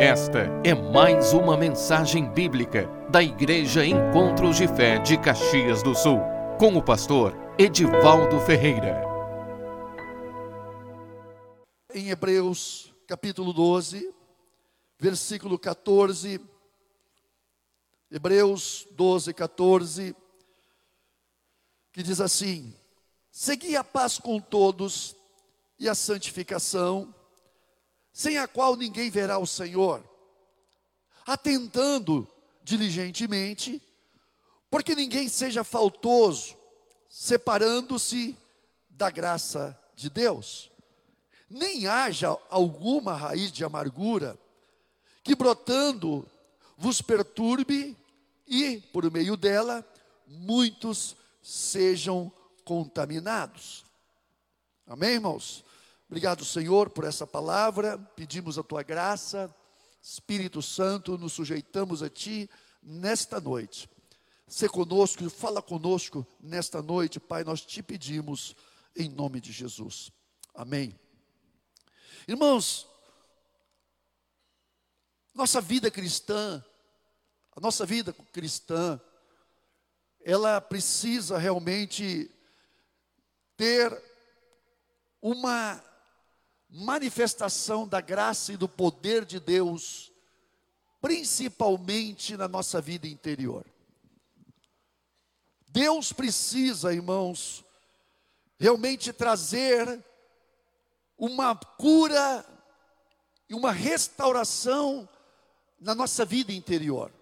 Esta 0.00 0.38
é 0.64 0.74
mais 0.74 1.34
uma 1.34 1.58
mensagem 1.58 2.26
bíblica 2.26 2.86
da 3.10 3.22
Igreja 3.22 3.84
Encontros 3.84 4.56
de 4.56 4.66
Fé 4.66 4.98
de 4.98 5.20
Caxias 5.20 5.82
do 5.82 5.94
Sul, 5.94 6.18
com 6.58 6.74
o 6.74 6.82
pastor 6.82 7.36
Edivaldo 7.58 8.40
Ferreira. 8.40 9.02
Em 11.92 12.08
Hebreus, 12.08 12.94
capítulo 13.06 13.52
12, 13.52 14.10
versículo 14.98 15.58
14. 15.58 16.40
Hebreus 18.10 18.88
12, 18.92 19.34
14, 19.34 20.16
que 21.92 22.02
diz 22.02 22.22
assim: 22.22 22.74
Segui 23.30 23.76
a 23.76 23.84
paz 23.84 24.18
com 24.18 24.40
todos 24.40 25.14
e 25.78 25.90
a 25.90 25.94
santificação, 25.94 27.14
sem 28.20 28.36
a 28.36 28.46
qual 28.46 28.76
ninguém 28.76 29.08
verá 29.08 29.38
o 29.38 29.46
Senhor, 29.46 30.04
atentando 31.24 32.28
diligentemente, 32.62 33.80
porque 34.68 34.94
ninguém 34.94 35.26
seja 35.26 35.64
faltoso, 35.64 36.54
separando-se 37.08 38.36
da 38.90 39.08
graça 39.08 39.74
de 39.96 40.10
Deus, 40.10 40.70
nem 41.48 41.86
haja 41.86 42.36
alguma 42.50 43.14
raiz 43.14 43.50
de 43.50 43.64
amargura 43.64 44.38
que 45.22 45.34
brotando 45.34 46.28
vos 46.76 47.00
perturbe 47.00 47.96
e, 48.46 48.82
por 48.92 49.10
meio 49.10 49.34
dela, 49.34 49.82
muitos 50.26 51.16
sejam 51.42 52.30
contaminados. 52.66 53.82
Amém, 54.86 55.12
irmãos? 55.12 55.64
Obrigado, 56.10 56.44
Senhor, 56.44 56.90
por 56.90 57.04
essa 57.04 57.24
palavra. 57.24 57.96
Pedimos 58.16 58.58
a 58.58 58.64
tua 58.64 58.82
graça. 58.82 59.48
Espírito 60.02 60.60
Santo, 60.60 61.16
nos 61.16 61.32
sujeitamos 61.32 62.02
a 62.02 62.10
ti 62.10 62.50
nesta 62.82 63.38
noite. 63.40 63.88
Se 64.48 64.68
conosco, 64.68 65.30
fala 65.30 65.62
conosco 65.62 66.26
nesta 66.40 66.82
noite, 66.82 67.20
Pai, 67.20 67.44
nós 67.44 67.60
te 67.60 67.80
pedimos 67.80 68.56
em 68.96 69.08
nome 69.08 69.40
de 69.40 69.52
Jesus. 69.52 70.10
Amém. 70.52 70.98
Irmãos, 72.26 72.88
nossa 75.32 75.60
vida 75.60 75.92
cristã, 75.92 76.60
a 77.54 77.60
nossa 77.60 77.86
vida 77.86 78.12
cristã, 78.32 79.00
ela 80.24 80.60
precisa 80.60 81.38
realmente 81.38 82.28
ter 83.56 83.96
uma 85.22 85.80
manifestação 86.70 87.86
da 87.86 88.00
graça 88.00 88.52
e 88.52 88.56
do 88.56 88.68
poder 88.68 89.24
de 89.24 89.40
Deus, 89.40 90.12
principalmente 91.00 92.36
na 92.36 92.46
nossa 92.46 92.80
vida 92.80 93.08
interior. 93.08 93.66
Deus 95.68 96.12
precisa, 96.12 96.92
irmãos, 96.94 97.64
realmente 98.58 99.12
trazer 99.12 100.04
uma 101.16 101.54
cura 101.54 102.44
e 103.48 103.54
uma 103.54 103.72
restauração 103.72 105.08
na 105.78 105.94
nossa 105.94 106.24
vida 106.24 106.52
interior, 106.52 107.12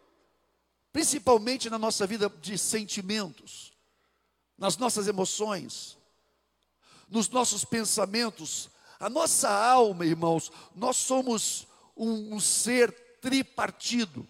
principalmente 0.92 1.70
na 1.70 1.78
nossa 1.78 2.06
vida 2.06 2.28
de 2.28 2.58
sentimentos, 2.58 3.72
nas 4.56 4.76
nossas 4.76 5.08
emoções, 5.08 5.96
nos 7.08 7.28
nossos 7.28 7.64
pensamentos, 7.64 8.68
a 9.00 9.08
nossa 9.08 9.48
alma, 9.48 10.04
irmãos, 10.04 10.50
nós 10.74 10.96
somos 10.96 11.66
um, 11.96 12.34
um 12.34 12.40
ser 12.40 12.92
tripartido: 13.20 14.26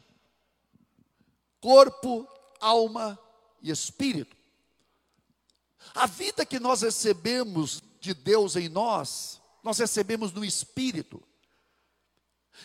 corpo, 1.61 2.27
alma 2.61 3.19
e 3.63 3.71
espírito. 3.71 4.37
A 5.95 6.07
vida 6.07 6.45
que 6.45 6.61
nós 6.61 6.83
recebemos 6.83 7.83
de 8.01 8.13
Deus 8.13 8.57
em 8.57 8.69
nós, 8.69 9.41
nós 9.63 9.79
recebemos 9.79 10.33
no 10.33 10.45
espírito. 10.45 11.23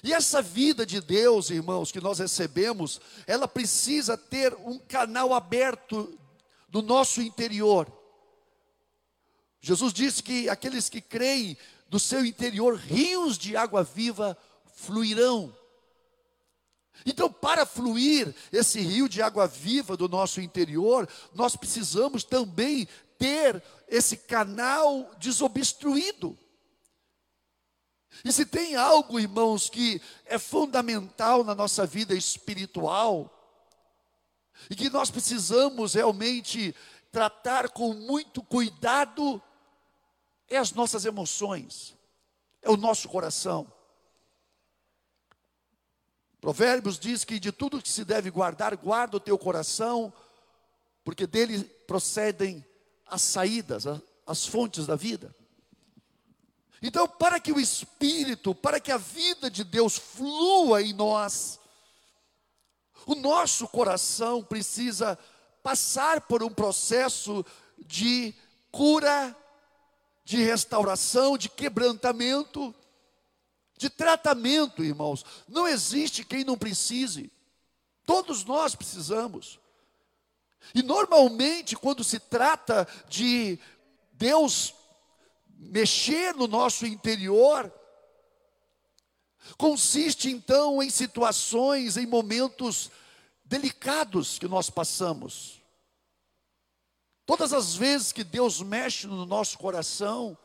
E 0.04 0.14
essa 0.14 0.42
vida 0.42 0.86
de 0.86 1.00
Deus, 1.00 1.50
irmãos, 1.50 1.92
que 1.92 2.02
nós 2.02 2.20
recebemos, 2.20 3.00
ela 3.28 3.48
precisa 3.48 4.18
ter 4.18 4.54
um 4.56 4.80
canal 4.80 5.34
aberto 5.34 6.18
do 6.68 6.82
nosso 6.82 7.22
interior. 7.22 7.92
Jesus 9.62 9.94
disse 9.94 10.22
que 10.22 10.50
aqueles 10.50 10.90
que 10.90 11.00
creem 11.00 11.58
do 11.94 12.00
seu 12.00 12.26
interior 12.26 12.76
rios 12.76 13.38
de 13.38 13.56
água 13.56 13.84
viva 13.84 14.36
fluirão. 14.66 15.56
Então, 17.06 17.32
para 17.32 17.68
fluir 17.68 18.34
esse 18.52 18.82
rio 18.82 19.08
de 19.08 19.22
água 19.22 19.46
viva 19.46 19.96
do 19.96 20.10
nosso 20.10 20.42
interior, 20.42 21.08
nós 21.36 21.56
precisamos 21.56 22.24
também 22.24 22.88
ter 23.20 23.62
esse 23.88 24.18
canal 24.18 25.12
desobstruído. 25.20 26.36
E 28.26 28.34
se 28.34 28.44
tem 28.44 28.76
algo, 28.76 29.20
irmãos, 29.20 29.70
que 29.70 30.02
é 30.26 30.40
fundamental 30.40 31.44
na 31.44 31.54
nossa 31.54 31.86
vida 31.86 32.16
espiritual, 32.16 33.30
e 34.68 34.76
que 34.76 34.90
nós 34.90 35.12
precisamos 35.12 35.94
realmente 35.94 36.74
tratar 37.12 37.70
com 37.70 37.94
muito 37.94 38.42
cuidado, 38.42 39.40
é 40.50 40.58
as 40.58 40.72
nossas 40.72 41.06
emoções, 41.06 41.96
é 42.62 42.70
o 42.70 42.78
nosso 42.78 43.08
coração. 43.10 43.72
Provérbios 46.40 47.00
diz 47.00 47.24
que 47.24 47.40
de 47.40 47.52
tudo 47.52 47.82
que 47.82 47.90
se 47.90 48.04
deve 48.04 48.30
guardar, 48.30 48.76
guarda 48.76 49.18
o 49.18 49.20
teu 49.20 49.38
coração, 49.38 50.14
porque 51.04 51.26
dele 51.26 51.64
procedem 51.88 52.66
as 53.06 53.22
saídas, 53.22 53.86
as 54.28 54.46
fontes 54.46 54.86
da 54.86 54.96
vida. 54.96 55.34
Então, 56.82 57.08
para 57.08 57.40
que 57.40 57.54
o 57.54 57.60
Espírito, 57.62 58.54
para 58.54 58.78
que 58.78 58.92
a 58.92 58.98
vida 58.98 59.50
de 59.50 59.64
Deus 59.64 59.98
flua 59.98 60.82
em 60.82 60.92
nós, 60.92 61.60
o 63.06 63.16
nosso 63.16 63.68
coração 63.70 64.44
precisa 64.44 65.18
passar 65.62 66.22
por 66.22 66.44
um 66.44 66.50
processo 66.50 67.46
de 67.86 68.36
cura 68.70 69.34
de 70.24 70.38
restauração, 70.38 71.38
de 71.38 71.50
quebrantamento, 71.50 72.74
de 73.78 73.90
tratamento, 73.90 74.84
irmãos. 74.84 75.26
Não 75.48 75.68
existe 75.68 76.24
quem 76.24 76.44
não 76.44 76.58
precise. 76.58 77.32
Todos 78.06 78.44
nós 78.44 78.76
precisamos. 78.76 79.60
E 80.74 80.82
normalmente, 80.82 81.76
quando 81.76 82.04
se 82.04 82.20
trata 82.20 82.88
de 83.10 83.60
Deus 84.14 84.74
mexer 85.58 86.34
no 86.36 86.48
nosso 86.48 86.86
interior, 86.86 87.72
consiste 89.58 90.30
então 90.30 90.82
em 90.82 90.90
situações, 90.90 91.98
em 91.98 92.06
momentos 92.06 92.90
delicados 93.44 94.40
que 94.40 94.48
nós 94.48 94.70
passamos. 94.70 95.63
Todas 97.36 97.52
as 97.52 97.74
vezes 97.74 98.12
que 98.12 98.24
Deus 98.24 98.62
mexe 98.62 99.08
no 99.08 99.26
nosso 99.26 99.58
coração, 99.58 100.38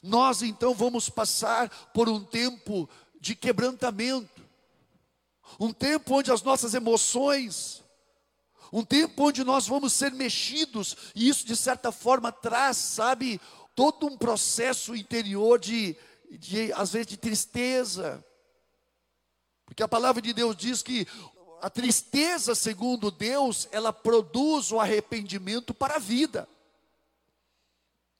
nós 0.00 0.40
então 0.40 0.72
vamos 0.72 1.08
passar 1.08 1.68
por 1.92 2.08
um 2.08 2.22
tempo 2.22 2.88
de 3.20 3.34
quebrantamento, 3.34 4.46
um 5.58 5.72
tempo 5.72 6.14
onde 6.14 6.30
as 6.30 6.40
nossas 6.40 6.72
emoções, 6.72 7.82
um 8.72 8.84
tempo 8.84 9.24
onde 9.24 9.42
nós 9.42 9.66
vamos 9.66 9.92
ser 9.92 10.12
mexidos, 10.12 10.96
e 11.16 11.28
isso 11.28 11.44
de 11.44 11.56
certa 11.56 11.90
forma 11.90 12.30
traz, 12.30 12.76
sabe, 12.76 13.40
todo 13.74 14.06
um 14.06 14.16
processo 14.16 14.94
interior 14.94 15.58
de, 15.58 15.96
de 16.30 16.72
às 16.74 16.92
vezes, 16.92 17.08
de 17.08 17.16
tristeza, 17.16 18.24
porque 19.64 19.82
a 19.82 19.88
palavra 19.88 20.22
de 20.22 20.32
Deus 20.32 20.54
diz 20.54 20.80
que 20.80 21.08
a 21.60 21.70
tristeza, 21.70 22.54
segundo 22.54 23.10
Deus, 23.10 23.68
ela 23.72 23.92
produz 23.92 24.70
o 24.72 24.80
arrependimento 24.80 25.72
para 25.72 25.96
a 25.96 25.98
vida. 25.98 26.48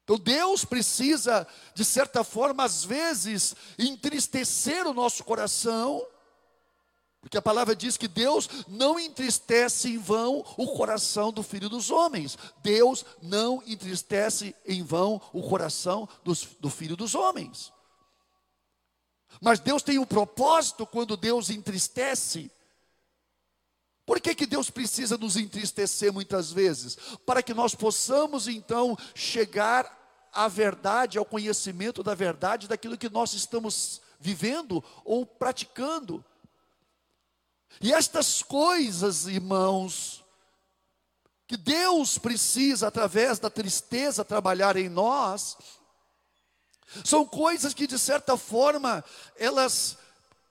Então 0.04 0.16
Deus 0.16 0.64
precisa, 0.64 1.46
de 1.74 1.84
certa 1.84 2.22
forma, 2.22 2.64
às 2.64 2.84
vezes, 2.84 3.56
entristecer 3.78 4.86
o 4.86 4.94
nosso 4.94 5.24
coração, 5.24 6.06
porque 7.20 7.36
a 7.36 7.42
palavra 7.42 7.74
diz 7.74 7.96
que 7.96 8.06
Deus 8.06 8.48
não 8.68 9.00
entristece 9.00 9.88
em 9.88 9.98
vão 9.98 10.44
o 10.56 10.68
coração 10.76 11.32
do 11.32 11.42
filho 11.42 11.68
dos 11.68 11.90
homens. 11.90 12.38
Deus 12.62 13.04
não 13.20 13.60
entristece 13.66 14.54
em 14.64 14.84
vão 14.84 15.20
o 15.32 15.42
coração 15.42 16.08
dos, 16.22 16.46
do 16.60 16.70
filho 16.70 16.96
dos 16.96 17.16
homens. 17.16 17.72
Mas 19.40 19.58
Deus 19.58 19.82
tem 19.82 19.98
um 19.98 20.06
propósito 20.06 20.86
quando 20.86 21.16
Deus 21.16 21.50
entristece 21.50 22.48
por 24.06 24.20
que, 24.20 24.36
que 24.36 24.46
Deus 24.46 24.70
precisa 24.70 25.18
nos 25.18 25.36
entristecer 25.36 26.12
muitas 26.12 26.52
vezes? 26.52 26.96
Para 27.26 27.42
que 27.42 27.52
nós 27.52 27.74
possamos 27.74 28.46
então 28.46 28.96
chegar 29.16 30.30
à 30.32 30.46
verdade, 30.46 31.18
ao 31.18 31.24
conhecimento 31.24 32.04
da 32.04 32.14
verdade, 32.14 32.68
daquilo 32.68 32.96
que 32.96 33.10
nós 33.10 33.34
estamos 33.34 34.00
vivendo 34.20 34.82
ou 35.04 35.26
praticando. 35.26 36.24
E 37.80 37.92
estas 37.92 38.44
coisas, 38.44 39.26
irmãos, 39.26 40.24
que 41.48 41.56
Deus 41.56 42.16
precisa, 42.16 42.86
através 42.86 43.40
da 43.40 43.50
tristeza, 43.50 44.24
trabalhar 44.24 44.76
em 44.76 44.88
nós, 44.88 45.56
são 47.04 47.26
coisas 47.26 47.74
que, 47.74 47.88
de 47.88 47.98
certa 47.98 48.36
forma, 48.36 49.04
elas 49.36 49.98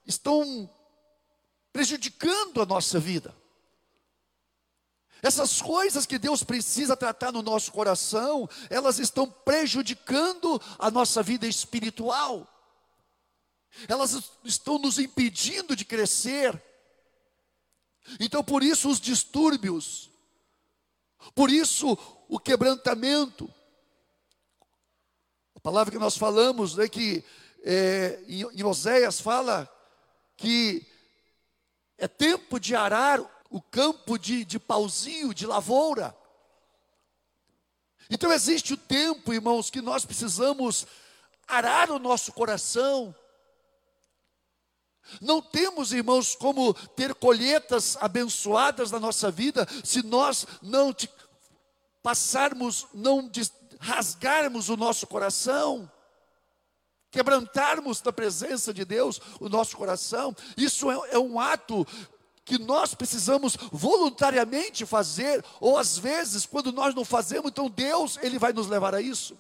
estão 0.06 0.70
prejudicando 1.72 2.62
a 2.62 2.66
nossa 2.66 3.00
vida. 3.00 3.34
Essas 5.26 5.60
coisas 5.60 6.06
que 6.06 6.20
Deus 6.20 6.44
precisa 6.44 6.96
tratar 6.96 7.32
no 7.32 7.42
nosso 7.42 7.72
coração, 7.72 8.48
elas 8.70 9.00
estão 9.00 9.28
prejudicando 9.28 10.62
a 10.78 10.92
nossa 10.92 11.24
vida 11.24 11.48
espiritual. 11.48 12.48
Elas 13.88 14.22
estão 14.44 14.78
nos 14.78 15.00
impedindo 15.00 15.76
de 15.76 15.84
crescer. 15.84 16.62
Então, 18.20 18.44
por 18.44 18.62
isso, 18.62 18.88
os 18.88 19.02
distúrbios, 19.02 20.12
por 21.34 21.50
isso, 21.50 21.98
o 22.30 22.38
quebrantamento. 22.38 23.52
A 25.56 25.60
palavra 25.60 25.92
que 25.92 25.98
nós 25.98 26.16
falamos, 26.16 26.76
né, 26.76 26.88
que 26.88 27.26
é, 27.64 28.24
em, 28.28 28.64
Oséias 28.64 29.20
fala 29.20 29.68
que 30.38 30.86
é 31.98 32.08
tempo 32.08 32.60
de 32.60 32.76
arar 32.76 33.35
o 33.56 33.62
campo 33.62 34.18
de, 34.20 34.44
de 34.44 34.60
pauzinho, 34.60 35.34
de 35.34 35.48
lavoura. 35.48 36.14
Então 38.10 38.30
existe 38.30 38.74
o 38.74 38.78
tempo, 38.78 39.34
irmãos, 39.34 39.70
que 39.70 39.82
nós 39.82 40.04
precisamos 40.04 40.86
arar 41.48 41.90
o 41.90 41.98
nosso 41.98 42.34
coração. 42.34 43.16
Não 45.22 45.42
temos, 45.42 45.94
irmãos, 45.94 46.36
como 46.36 46.74
ter 46.74 47.16
colheitas 47.16 47.96
abençoadas 48.02 48.92
na 48.92 49.00
nossa 49.00 49.32
vida 49.32 49.66
se 49.86 50.04
nós 50.04 50.46
não 50.62 50.92
te, 50.92 51.10
passarmos, 52.04 52.86
não 52.94 53.32
rasgarmos 53.80 54.68
o 54.68 54.76
nosso 54.76 55.08
coração 55.08 55.90
quebrantarmos 57.10 58.02
da 58.02 58.12
presença 58.12 58.74
de 58.74 58.84
Deus 58.84 59.22
o 59.40 59.48
nosso 59.48 59.78
coração. 59.78 60.36
Isso 60.58 60.92
é, 60.92 61.12
é 61.12 61.18
um 61.18 61.40
ato 61.40 61.88
que 62.46 62.60
nós 62.60 62.94
precisamos 62.94 63.58
voluntariamente 63.72 64.86
fazer, 64.86 65.44
ou 65.60 65.78
às 65.78 65.98
vezes, 65.98 66.46
quando 66.46 66.72
nós 66.72 66.94
não 66.94 67.04
fazemos, 67.04 67.50
então 67.50 67.68
Deus, 67.68 68.18
Ele 68.22 68.38
vai 68.38 68.54
nos 68.54 68.68
levar 68.68 68.94
a 68.94 69.02
isso. 69.02 69.36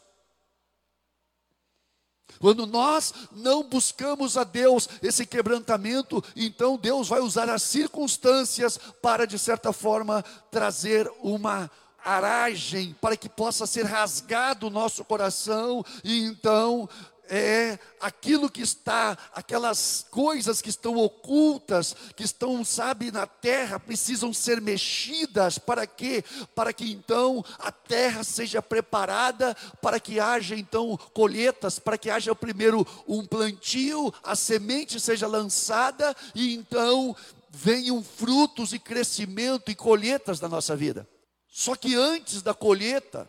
Quando 2.40 2.66
nós 2.66 3.14
não 3.32 3.64
buscamos 3.64 4.36
a 4.36 4.44
Deus 4.44 4.90
esse 5.02 5.26
quebrantamento, 5.26 6.22
então 6.36 6.78
Deus 6.78 7.08
vai 7.08 7.22
usar 7.22 7.48
as 7.48 7.62
circunstâncias 7.62 8.78
para, 9.02 9.26
de 9.26 9.38
certa 9.38 9.72
forma, 9.72 10.24
trazer 10.52 11.10
uma 11.22 11.70
aragem, 12.04 12.96
para 13.02 13.16
que 13.16 13.30
possa 13.30 13.66
ser 13.66 13.84
rasgado 13.84 14.68
o 14.68 14.70
nosso 14.70 15.04
coração, 15.06 15.84
e 16.04 16.24
então 16.24 16.90
é 17.30 17.80
aquilo 18.00 18.50
que 18.50 18.62
está, 18.62 19.18
aquelas 19.34 20.06
coisas 20.10 20.62
que 20.62 20.70
estão 20.70 20.98
ocultas, 20.98 21.96
que 22.16 22.24
estão, 22.24 22.64
sabe, 22.64 23.12
na 23.12 23.26
terra, 23.26 23.80
precisam 23.80 24.34
ser 24.34 24.62
mexidas 24.62 25.58
para 25.58 25.88
quê? 25.88 26.24
Para 26.54 26.74
que 26.74 26.92
então 26.92 27.44
a 27.60 27.72
terra 27.72 28.24
seja 28.24 28.62
preparada, 28.62 29.56
para 29.82 30.00
que 30.00 30.20
haja 30.20 30.56
então 30.56 30.98
colheitas, 31.14 31.80
para 31.80 31.98
que 31.98 32.10
haja 32.10 32.36
primeiro 32.36 32.86
um 33.08 33.26
plantio, 33.26 34.14
a 34.24 34.36
semente 34.36 35.00
seja 35.00 35.28
lançada 35.28 36.16
e 36.34 36.54
então 36.54 37.16
venham 37.50 38.04
frutos 38.04 38.74
e 38.74 38.80
crescimento 38.80 39.72
e 39.72 39.76
colheitas 39.76 40.40
na 40.40 40.50
nossa 40.50 40.76
vida. 40.76 41.08
Só 41.48 41.76
que 41.76 41.96
antes 41.96 42.42
da 42.42 42.54
colheita, 42.54 43.28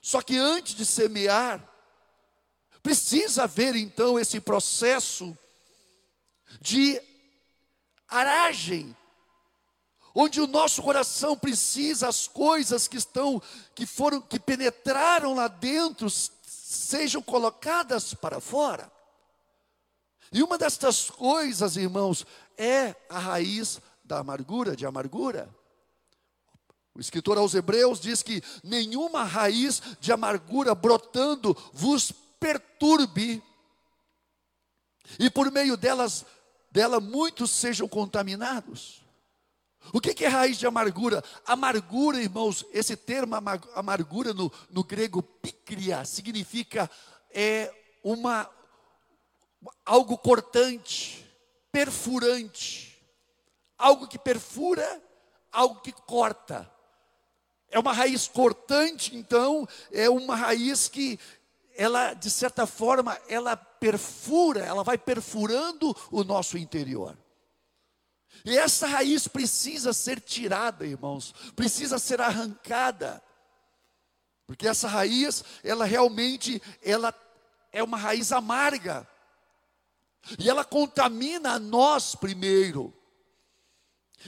só 0.00 0.22
que 0.22 0.36
antes 0.36 0.74
de 0.74 0.86
semear, 0.86 1.67
Precisa 2.88 3.42
haver 3.42 3.76
então 3.76 4.18
esse 4.18 4.40
processo 4.40 5.36
de 6.58 6.98
aragem, 8.08 8.96
onde 10.14 10.40
o 10.40 10.46
nosso 10.46 10.82
coração 10.82 11.36
precisa 11.36 12.08
as 12.08 12.26
coisas 12.26 12.88
que 12.88 12.96
estão 12.96 13.42
que 13.74 13.84
foram 13.84 14.22
que 14.22 14.40
penetraram 14.40 15.34
lá 15.34 15.48
dentro 15.48 16.08
sejam 16.08 17.20
colocadas 17.20 18.14
para 18.14 18.40
fora. 18.40 18.90
E 20.32 20.42
uma 20.42 20.56
destas 20.56 21.10
coisas, 21.10 21.76
irmãos, 21.76 22.24
é 22.56 22.96
a 23.10 23.18
raiz 23.18 23.82
da 24.02 24.20
amargura, 24.20 24.74
de 24.74 24.86
amargura. 24.86 25.54
O 26.94 27.00
escritor 27.00 27.36
aos 27.36 27.52
Hebreus 27.52 28.00
diz 28.00 28.22
que 28.22 28.42
nenhuma 28.64 29.24
raiz 29.24 29.82
de 30.00 30.10
amargura 30.10 30.74
brotando 30.74 31.54
vos 31.74 32.14
perturbe, 32.38 33.42
e 35.18 35.30
por 35.30 35.50
meio 35.50 35.76
delas, 35.76 36.24
dela 36.70 37.00
muitos 37.00 37.50
sejam 37.50 37.88
contaminados. 37.88 39.02
O 39.92 40.00
que 40.00 40.24
é 40.24 40.28
raiz 40.28 40.58
de 40.58 40.66
amargura? 40.66 41.24
Amargura, 41.46 42.20
irmãos, 42.20 42.64
esse 42.72 42.96
termo 42.96 43.34
amargura 43.74 44.34
no, 44.34 44.52
no 44.70 44.84
grego 44.84 45.22
picria 45.22 46.04
significa 46.04 46.90
é 47.30 47.72
uma 48.02 48.50
algo 49.84 50.18
cortante, 50.18 51.24
perfurante, 51.72 53.02
algo 53.76 54.06
que 54.06 54.18
perfura, 54.18 55.02
algo 55.50 55.80
que 55.80 55.92
corta. 55.92 56.70
É 57.70 57.78
uma 57.78 57.92
raiz 57.92 58.26
cortante, 58.26 59.14
então, 59.16 59.68
é 59.92 60.08
uma 60.08 60.34
raiz 60.34 60.88
que, 60.88 61.18
ela, 61.78 62.12
de 62.12 62.28
certa 62.28 62.66
forma, 62.66 63.16
ela 63.28 63.56
perfura, 63.56 64.64
ela 64.64 64.82
vai 64.82 64.98
perfurando 64.98 65.96
o 66.10 66.24
nosso 66.24 66.58
interior. 66.58 67.16
E 68.44 68.58
essa 68.58 68.88
raiz 68.88 69.28
precisa 69.28 69.92
ser 69.92 70.20
tirada, 70.20 70.84
irmãos, 70.84 71.32
precisa 71.54 72.00
ser 72.00 72.20
arrancada. 72.20 73.22
Porque 74.44 74.66
essa 74.66 74.88
raiz, 74.88 75.44
ela 75.62 75.84
realmente, 75.84 76.60
ela 76.82 77.14
é 77.70 77.80
uma 77.80 77.96
raiz 77.96 78.32
amarga. 78.32 79.06
E 80.36 80.50
ela 80.50 80.64
contamina 80.64 81.52
a 81.52 81.58
nós 81.60 82.16
primeiro. 82.16 82.92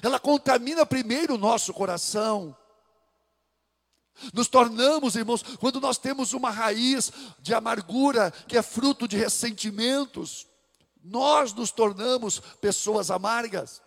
Ela 0.01 0.21
contamina 0.21 0.87
primeiro 0.87 1.35
o 1.35 1.39
nosso 1.39 1.75
coração. 1.75 2.57
Nos 4.33 4.49
tornamos, 4.49 5.17
irmãos, 5.17 5.43
quando 5.59 5.81
nós 5.81 5.99
temos 5.99 6.33
uma 6.33 6.51
raiz 6.51 7.13
de 7.41 7.55
amargura, 7.55 8.31
que 8.47 8.57
é 8.57 8.63
fruto 8.63 9.09
de 9.09 9.17
ressentimentos, 9.17 10.47
nós 11.03 11.53
nos 11.53 11.71
tornamos 11.71 12.41
pessoas 12.61 13.11
amargas. 13.11 13.83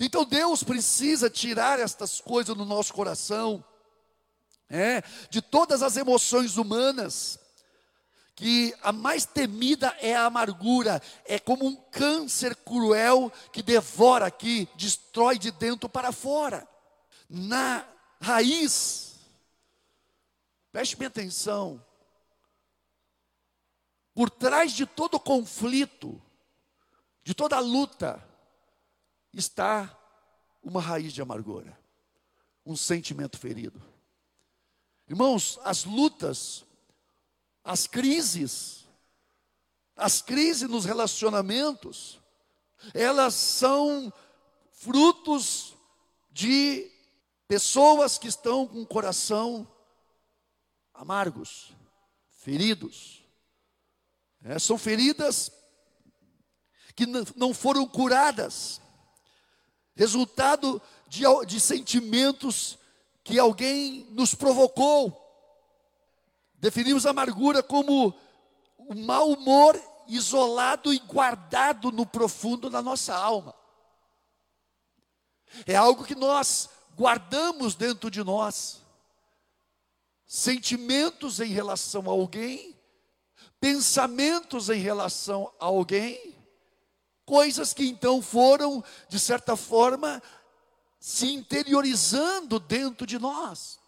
Então 0.00 0.24
Deus 0.24 0.62
precisa 0.62 1.30
tirar 1.30 1.78
estas 1.78 2.20
coisas 2.20 2.56
no 2.56 2.64
nosso 2.64 2.92
coração, 2.92 3.64
é, 4.68 5.02
de 5.30 5.40
todas 5.40 5.82
as 5.82 5.96
emoções 5.96 6.56
humanas, 6.58 7.38
que 8.34 8.74
a 8.82 8.92
mais 8.92 9.24
temida 9.24 9.96
é 10.00 10.14
a 10.14 10.26
amargura, 10.26 11.02
é 11.24 11.38
como 11.38 11.66
um 11.66 11.74
câncer 11.74 12.54
cruel 12.54 13.32
que 13.52 13.62
devora 13.62 14.26
aqui, 14.26 14.68
destrói 14.76 15.38
de 15.38 15.50
dentro 15.50 15.88
para 15.88 16.12
fora. 16.12 16.68
Na 17.28 17.84
raiz. 18.20 19.18
Preste 20.72 20.96
bem 20.96 21.06
atenção. 21.06 21.84
Por 24.14 24.30
trás 24.30 24.72
de 24.72 24.84
todo 24.84 25.20
conflito, 25.20 26.20
de 27.22 27.34
toda 27.34 27.58
luta, 27.60 28.26
está 29.32 29.96
uma 30.62 30.80
raiz 30.80 31.12
de 31.12 31.22
amargura, 31.22 31.78
um 32.66 32.76
sentimento 32.76 33.38
ferido. 33.38 33.80
Irmãos, 35.08 35.58
as 35.62 35.84
lutas, 35.84 36.64
as 37.62 37.86
crises, 37.86 38.86
as 39.96 40.20
crises 40.20 40.68
nos 40.68 40.84
relacionamentos, 40.84 42.20
elas 42.92 43.34
são 43.34 44.12
frutos 44.72 45.74
de 46.30 46.90
Pessoas 47.48 48.18
que 48.18 48.28
estão 48.28 48.68
com 48.68 48.82
o 48.82 48.86
coração 48.86 49.66
amargos, 50.92 51.72
feridos. 52.28 53.24
É, 54.44 54.58
são 54.58 54.76
feridas 54.76 55.50
que 56.94 57.06
não 57.06 57.54
foram 57.54 57.86
curadas, 57.86 58.82
resultado 59.94 60.82
de, 61.08 61.22
de 61.46 61.58
sentimentos 61.58 62.78
que 63.24 63.38
alguém 63.38 64.06
nos 64.10 64.34
provocou. 64.34 65.24
Definimos 66.54 67.06
amargura 67.06 67.62
como 67.62 68.14
o 68.76 68.94
mau 68.94 69.30
humor 69.30 69.80
isolado 70.06 70.92
e 70.92 70.98
guardado 70.98 71.90
no 71.90 72.04
profundo 72.04 72.68
da 72.68 72.82
nossa 72.82 73.14
alma. 73.14 73.54
É 75.66 75.76
algo 75.76 76.04
que 76.04 76.14
nós 76.14 76.68
guardamos 76.98 77.76
dentro 77.76 78.10
de 78.10 78.24
nós. 78.24 78.82
Sentimentos 80.26 81.38
em 81.38 81.52
relação 81.52 82.02
a 82.06 82.10
alguém, 82.10 82.76
pensamentos 83.60 84.68
em 84.68 84.80
relação 84.80 85.50
a 85.60 85.66
alguém, 85.66 86.34
coisas 87.24 87.72
que 87.72 87.86
então 87.86 88.20
foram, 88.20 88.84
de 89.08 89.18
certa 89.18 89.56
forma, 89.56 90.20
se 90.98 91.32
interiorizando 91.32 92.58
dentro 92.58 93.06
de 93.06 93.18
nós. 93.18 93.78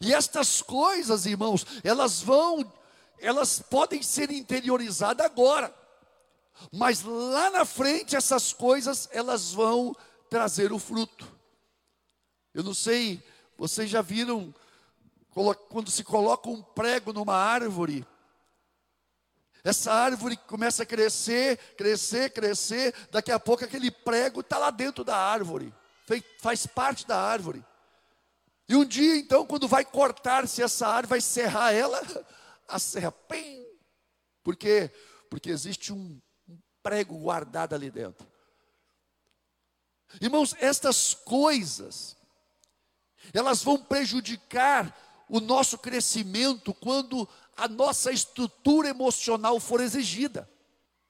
E 0.00 0.14
estas 0.14 0.62
coisas, 0.62 1.26
irmãos, 1.26 1.66
elas 1.82 2.20
vão, 2.20 2.72
elas 3.18 3.58
podem 3.58 4.02
ser 4.02 4.30
interiorizadas 4.30 5.24
agora. 5.24 5.74
Mas 6.70 7.02
lá 7.02 7.50
na 7.50 7.64
frente 7.64 8.14
essas 8.14 8.52
coisas 8.52 9.08
elas 9.10 9.52
vão 9.52 9.94
trazer 10.34 10.72
o 10.72 10.80
fruto. 10.80 11.32
Eu 12.52 12.64
não 12.64 12.74
sei, 12.74 13.22
vocês 13.56 13.88
já 13.88 14.02
viram 14.02 14.52
quando 15.68 15.92
se 15.92 16.02
coloca 16.02 16.48
um 16.48 16.60
prego 16.60 17.12
numa 17.12 17.36
árvore, 17.36 18.04
essa 19.62 19.92
árvore 19.92 20.36
começa 20.36 20.82
a 20.82 20.86
crescer, 20.86 21.56
crescer, 21.76 22.30
crescer, 22.30 22.92
daqui 23.12 23.30
a 23.30 23.38
pouco 23.38 23.64
aquele 23.64 23.92
prego 23.92 24.40
está 24.40 24.58
lá 24.58 24.72
dentro 24.72 25.04
da 25.04 25.16
árvore, 25.16 25.72
faz 26.40 26.66
parte 26.66 27.06
da 27.06 27.16
árvore. 27.16 27.64
E 28.68 28.74
um 28.74 28.84
dia, 28.84 29.16
então, 29.16 29.46
quando 29.46 29.68
vai 29.68 29.84
cortar-se 29.84 30.60
essa 30.60 30.88
árvore, 30.88 31.10
vai 31.10 31.20
serrar 31.20 31.72
ela, 31.72 32.02
a 32.66 32.80
serra, 32.80 33.12
pim, 33.12 33.64
por 34.42 34.56
quê? 34.56 34.90
Porque 35.30 35.50
existe 35.50 35.92
um, 35.92 36.20
prego 36.82 37.16
guardado 37.20 37.74
ali 37.74 37.88
dentro. 37.88 38.33
Irmãos, 40.20 40.54
estas 40.58 41.14
coisas, 41.14 42.16
elas 43.32 43.62
vão 43.62 43.78
prejudicar 43.78 44.96
o 45.28 45.40
nosso 45.40 45.78
crescimento 45.78 46.72
quando 46.74 47.28
a 47.56 47.68
nossa 47.68 48.12
estrutura 48.12 48.88
emocional 48.88 49.58
for 49.58 49.80
exigida. 49.80 50.48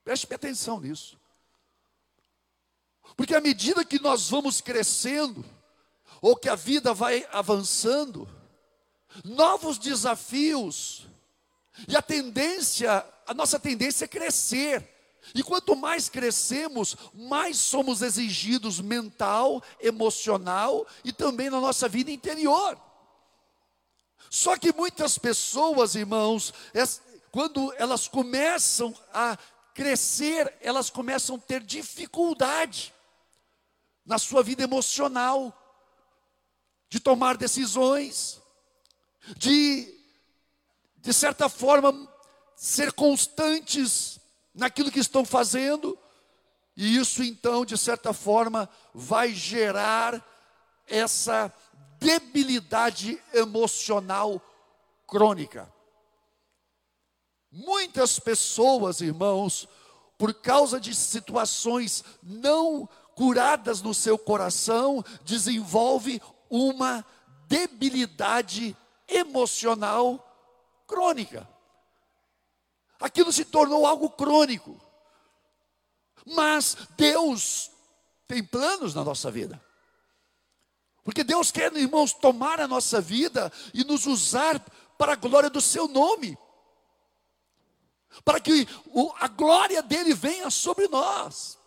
Preste 0.04 0.32
atenção 0.32 0.80
nisso. 0.80 1.18
Porque 3.16 3.34
à 3.34 3.40
medida 3.40 3.84
que 3.84 4.00
nós 4.00 4.28
vamos 4.28 4.60
crescendo, 4.60 5.44
ou 6.20 6.36
que 6.36 6.48
a 6.48 6.54
vida 6.54 6.92
vai 6.92 7.26
avançando, 7.30 8.28
novos 9.24 9.78
desafios, 9.78 11.06
e 11.88 11.96
a 11.96 12.02
tendência, 12.02 13.04
a 13.26 13.34
nossa 13.34 13.58
tendência 13.58 14.04
é 14.04 14.08
crescer. 14.08 14.93
E 15.32 15.42
quanto 15.42 15.76
mais 15.76 16.08
crescemos, 16.08 16.96
mais 17.14 17.56
somos 17.56 18.02
exigidos 18.02 18.80
mental, 18.80 19.62
emocional 19.80 20.86
e 21.04 21.12
também 21.12 21.48
na 21.48 21.60
nossa 21.60 21.88
vida 21.88 22.10
interior. 22.10 22.76
Só 24.28 24.56
que 24.56 24.72
muitas 24.72 25.16
pessoas, 25.16 25.94
irmãos, 25.94 26.52
quando 27.30 27.72
elas 27.78 28.08
começam 28.08 28.94
a 29.12 29.38
crescer, 29.72 30.52
elas 30.60 30.90
começam 30.90 31.36
a 31.36 31.38
ter 31.38 31.62
dificuldade 31.62 32.92
na 34.04 34.18
sua 34.18 34.42
vida 34.42 34.62
emocional, 34.62 35.52
de 36.88 37.00
tomar 37.00 37.36
decisões, 37.36 38.40
de, 39.36 39.92
de 40.98 41.12
certa 41.12 41.48
forma, 41.48 42.08
ser 42.56 42.92
constantes 42.92 44.20
naquilo 44.54 44.90
que 44.90 45.00
estão 45.00 45.24
fazendo, 45.24 45.98
e 46.76 46.96
isso 46.96 47.22
então, 47.22 47.64
de 47.64 47.76
certa 47.76 48.12
forma, 48.12 48.68
vai 48.92 49.32
gerar 49.32 50.24
essa 50.86 51.52
debilidade 51.98 53.20
emocional 53.32 54.40
crônica. 55.06 55.72
Muitas 57.50 58.18
pessoas, 58.18 59.00
irmãos, 59.00 59.68
por 60.18 60.34
causa 60.34 60.80
de 60.80 60.94
situações 60.94 62.02
não 62.22 62.88
curadas 63.14 63.80
no 63.80 63.94
seu 63.94 64.18
coração, 64.18 65.04
desenvolve 65.24 66.20
uma 66.50 67.04
debilidade 67.46 68.76
emocional 69.08 70.18
crônica. 70.86 71.48
Aquilo 73.04 73.30
se 73.30 73.44
tornou 73.44 73.86
algo 73.86 74.08
crônico. 74.08 74.80
Mas 76.24 76.74
Deus 76.96 77.70
tem 78.26 78.42
planos 78.42 78.94
na 78.94 79.04
nossa 79.04 79.30
vida. 79.30 79.62
Porque 81.04 81.22
Deus 81.22 81.52
quer, 81.52 81.70
irmãos, 81.76 82.14
tomar 82.14 82.62
a 82.62 82.66
nossa 82.66 83.02
vida 83.02 83.52
e 83.74 83.84
nos 83.84 84.06
usar 84.06 84.58
para 84.96 85.12
a 85.12 85.16
glória 85.16 85.50
do 85.50 85.60
seu 85.60 85.86
nome. 85.86 86.34
Para 88.24 88.40
que 88.40 88.66
a 89.20 89.28
glória 89.28 89.82
dele 89.82 90.14
venha 90.14 90.48
sobre 90.48 90.88
nós. 90.88 91.58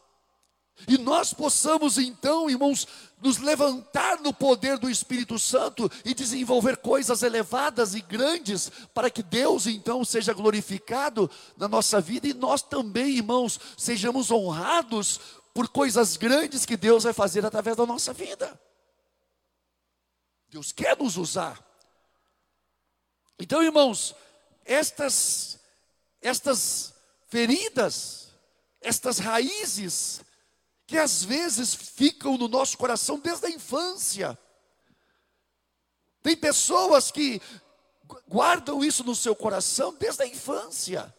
E 0.86 0.98
nós 0.98 1.34
possamos 1.34 1.98
então, 1.98 2.50
irmãos, 2.50 2.88
nos 3.22 3.38
levantar 3.38 4.20
no 4.20 4.34
poder 4.34 4.78
do 4.78 4.90
Espírito 4.90 5.40
Santo 5.40 5.90
e 6.06 6.14
desenvolver 6.14 6.78
coisas 6.78 7.24
elevadas 7.24 7.96
e 7.96 8.02
grandes, 8.02 8.70
para 8.94 9.10
que 9.10 9.24
Deus 9.24 9.66
então 9.66 10.04
seja 10.06 10.34
glorificado 10.34 11.30
na 11.56 11.68
nossa 11.68 12.00
vida 12.00 12.28
e 12.28 12.34
nós 12.34 12.62
também, 12.62 13.18
irmãos, 13.18 13.60
sejamos 13.78 14.30
honrados 14.30 15.20
por 15.54 15.68
coisas 15.70 16.18
grandes 16.18 16.66
que 16.66 16.78
Deus 16.78 17.04
vai 17.04 17.14
fazer 17.14 17.46
através 17.46 17.76
da 17.76 17.86
nossa 17.86 18.14
vida. 18.14 18.60
Deus 20.50 20.72
quer 20.72 20.98
nos 20.98 21.18
usar. 21.18 21.66
Então, 23.40 23.64
irmãos, 23.64 24.16
estas 24.66 25.60
estas 26.22 26.94
feridas, 27.28 28.30
estas 28.82 29.20
raízes 29.20 30.22
que 30.88 30.98
às 30.98 31.22
vezes 31.22 31.75
ficam 31.75 32.38
no 32.38 32.48
nosso 32.48 32.77
coração 32.77 33.20
desde 33.20 33.46
a 33.46 33.50
infância. 33.50 34.39
Tem 36.24 36.36
pessoas 36.36 37.12
que 37.12 37.41
guardam 38.27 38.84
isso 38.84 39.03
no 39.03 39.13
seu 39.13 39.36
coração 39.36 39.94
desde 39.94 40.24
a 40.24 40.27
infância. 40.27 41.13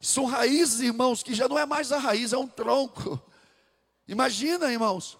São 0.00 0.24
raízes, 0.24 0.80
irmãos, 0.80 1.22
que 1.22 1.34
já 1.34 1.48
não 1.48 1.56
é 1.56 1.64
mais 1.64 1.92
a 1.92 1.98
raiz, 1.98 2.32
é 2.32 2.36
um 2.36 2.48
tronco. 2.48 3.22
Imagina, 4.08 4.70
irmãos, 4.70 5.16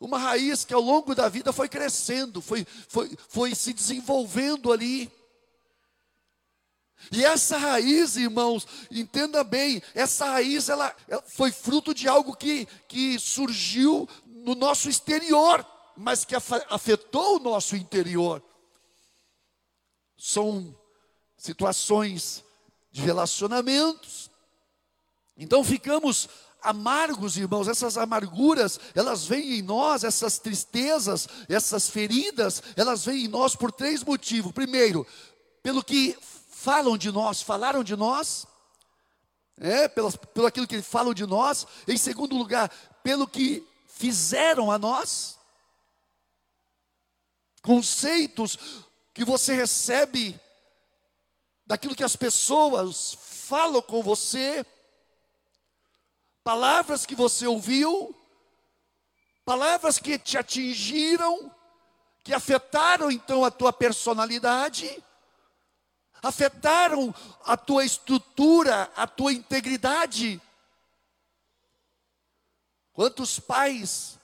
uma 0.00 0.18
raiz 0.18 0.64
que 0.64 0.72
ao 0.72 0.80
longo 0.80 1.14
da 1.14 1.28
vida 1.28 1.52
foi 1.52 1.68
crescendo, 1.68 2.40
foi, 2.40 2.64
foi, 2.88 3.18
foi 3.28 3.54
se 3.56 3.72
desenvolvendo 3.72 4.72
ali. 4.72 5.10
E 7.10 7.24
essa 7.24 7.56
raiz, 7.56 8.16
irmãos, 8.16 8.66
entenda 8.90 9.42
bem, 9.44 9.82
essa 9.94 10.26
raiz 10.26 10.68
ela, 10.68 10.94
ela 11.08 11.22
foi 11.26 11.50
fruto 11.50 11.94
de 11.94 12.08
algo 12.08 12.36
que, 12.36 12.66
que 12.88 13.18
surgiu 13.18 14.08
no 14.26 14.54
nosso 14.54 14.88
exterior, 14.88 15.64
mas 15.96 16.24
que 16.24 16.34
afetou 16.34 17.36
o 17.36 17.40
nosso 17.40 17.76
interior. 17.76 18.42
São 20.16 20.76
situações 21.36 22.42
de 22.90 23.02
relacionamentos. 23.02 24.30
Então 25.36 25.64
ficamos 25.64 26.28
amargos, 26.64 27.36
irmãos, 27.36 27.68
essas 27.68 27.98
amarguras, 27.98 28.80
elas 28.94 29.26
vêm 29.26 29.58
em 29.58 29.62
nós, 29.62 30.02
essas 30.02 30.38
tristezas, 30.38 31.28
essas 31.48 31.90
feridas, 31.90 32.62
elas 32.74 33.04
vêm 33.04 33.26
em 33.26 33.28
nós 33.28 33.54
por 33.54 33.70
três 33.70 34.02
motivos. 34.02 34.50
Primeiro, 34.52 35.06
pelo 35.62 35.84
que 35.84 36.16
falam 36.64 36.96
de 36.96 37.12
nós, 37.12 37.42
falaram 37.42 37.84
de 37.84 37.94
nós, 37.94 38.46
é, 39.60 39.86
pelo, 39.86 40.10
pelo 40.28 40.46
aquilo 40.46 40.66
que 40.66 40.80
falam 40.80 41.12
de 41.12 41.26
nós, 41.26 41.66
em 41.86 41.98
segundo 41.98 42.34
lugar, 42.34 42.70
pelo 43.02 43.28
que 43.28 43.68
fizeram 43.86 44.70
a 44.70 44.78
nós, 44.78 45.38
conceitos 47.62 48.58
que 49.12 49.26
você 49.26 49.54
recebe 49.54 50.40
daquilo 51.66 51.94
que 51.94 52.02
as 52.02 52.16
pessoas 52.16 53.14
falam 53.20 53.82
com 53.82 54.02
você, 54.02 54.64
palavras 56.42 57.04
que 57.04 57.14
você 57.14 57.46
ouviu, 57.46 58.16
palavras 59.44 59.98
que 59.98 60.18
te 60.18 60.38
atingiram, 60.38 61.54
que 62.22 62.32
afetaram 62.32 63.10
então 63.10 63.44
a 63.44 63.50
tua 63.50 63.70
personalidade, 63.70 65.04
afetaram 66.24 67.14
a 67.44 67.56
tua 67.56 67.84
estrutura, 67.84 68.90
a 68.96 69.06
tua 69.06 69.32
integridade. 69.32 70.40
Quantos 72.92 73.38
pais, 73.38 74.18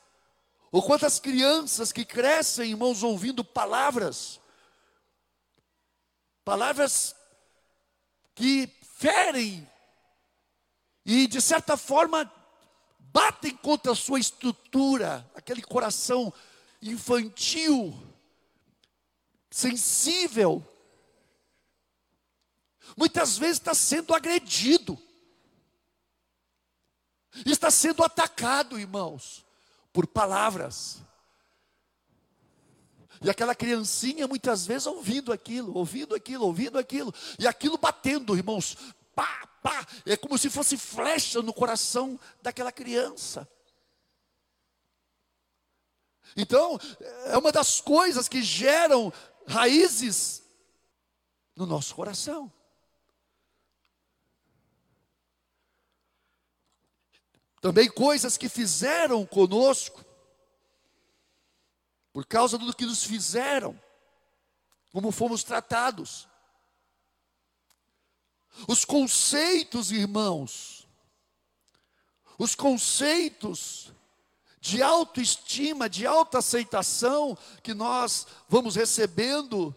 ou 0.72 0.82
quantas 0.82 1.20
crianças 1.20 1.92
que 1.92 2.04
crescem, 2.04 2.70
irmãos, 2.70 3.02
ouvindo 3.02 3.44
palavras, 3.44 4.40
palavras 6.44 7.14
que 8.34 8.66
ferem 8.96 9.68
e, 11.04 11.26
de 11.26 11.40
certa 11.40 11.76
forma, 11.76 12.32
batem 12.98 13.54
contra 13.56 13.92
a 13.92 13.96
sua 13.96 14.20
estrutura, 14.20 15.28
aquele 15.34 15.62
coração 15.62 16.32
infantil, 16.80 17.94
sensível. 19.50 20.64
Muitas 22.96 23.38
vezes 23.38 23.58
está 23.58 23.74
sendo 23.74 24.14
agredido, 24.14 24.98
está 27.46 27.70
sendo 27.70 28.02
atacado, 28.02 28.78
irmãos, 28.78 29.44
por 29.92 30.06
palavras. 30.06 31.02
E 33.22 33.28
aquela 33.28 33.54
criancinha 33.54 34.26
muitas 34.26 34.66
vezes 34.66 34.86
ouvindo 34.86 35.32
aquilo, 35.32 35.76
ouvindo 35.76 36.14
aquilo, 36.14 36.46
ouvindo 36.46 36.78
aquilo, 36.78 37.14
e 37.38 37.46
aquilo 37.46 37.76
batendo, 37.76 38.36
irmãos, 38.36 38.76
pá, 39.14 39.46
pá, 39.62 39.86
é 40.06 40.16
como 40.16 40.38
se 40.38 40.48
fosse 40.48 40.76
flecha 40.76 41.42
no 41.42 41.52
coração 41.52 42.18
daquela 42.40 42.72
criança. 42.72 43.46
Então, 46.36 46.78
é 47.26 47.36
uma 47.36 47.52
das 47.52 47.80
coisas 47.80 48.28
que 48.28 48.40
geram 48.40 49.12
raízes 49.46 50.42
no 51.56 51.66
nosso 51.66 51.94
coração. 51.94 52.50
Também 57.60 57.90
coisas 57.90 58.36
que 58.36 58.48
fizeram 58.48 59.26
conosco, 59.26 60.04
por 62.12 62.26
causa 62.26 62.56
do 62.56 62.74
que 62.74 62.86
nos 62.86 63.04
fizeram, 63.04 63.78
como 64.92 65.12
fomos 65.12 65.44
tratados. 65.44 66.26
Os 68.66 68.84
conceitos, 68.84 69.92
irmãos, 69.92 70.88
os 72.38 72.54
conceitos 72.54 73.92
de 74.60 74.82
autoestima, 74.82 75.88
de 75.88 76.06
autoaceitação 76.06 77.36
que 77.62 77.72
nós 77.74 78.26
vamos 78.48 78.74
recebendo, 78.74 79.74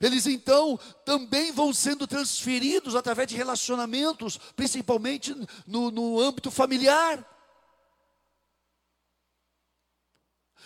eles 0.00 0.26
então 0.26 0.78
também 1.04 1.52
vão 1.52 1.72
sendo 1.72 2.06
transferidos 2.06 2.94
através 2.94 3.28
de 3.28 3.36
relacionamentos, 3.36 4.38
principalmente 4.54 5.34
no, 5.66 5.90
no 5.90 6.20
âmbito 6.20 6.50
familiar. 6.50 7.24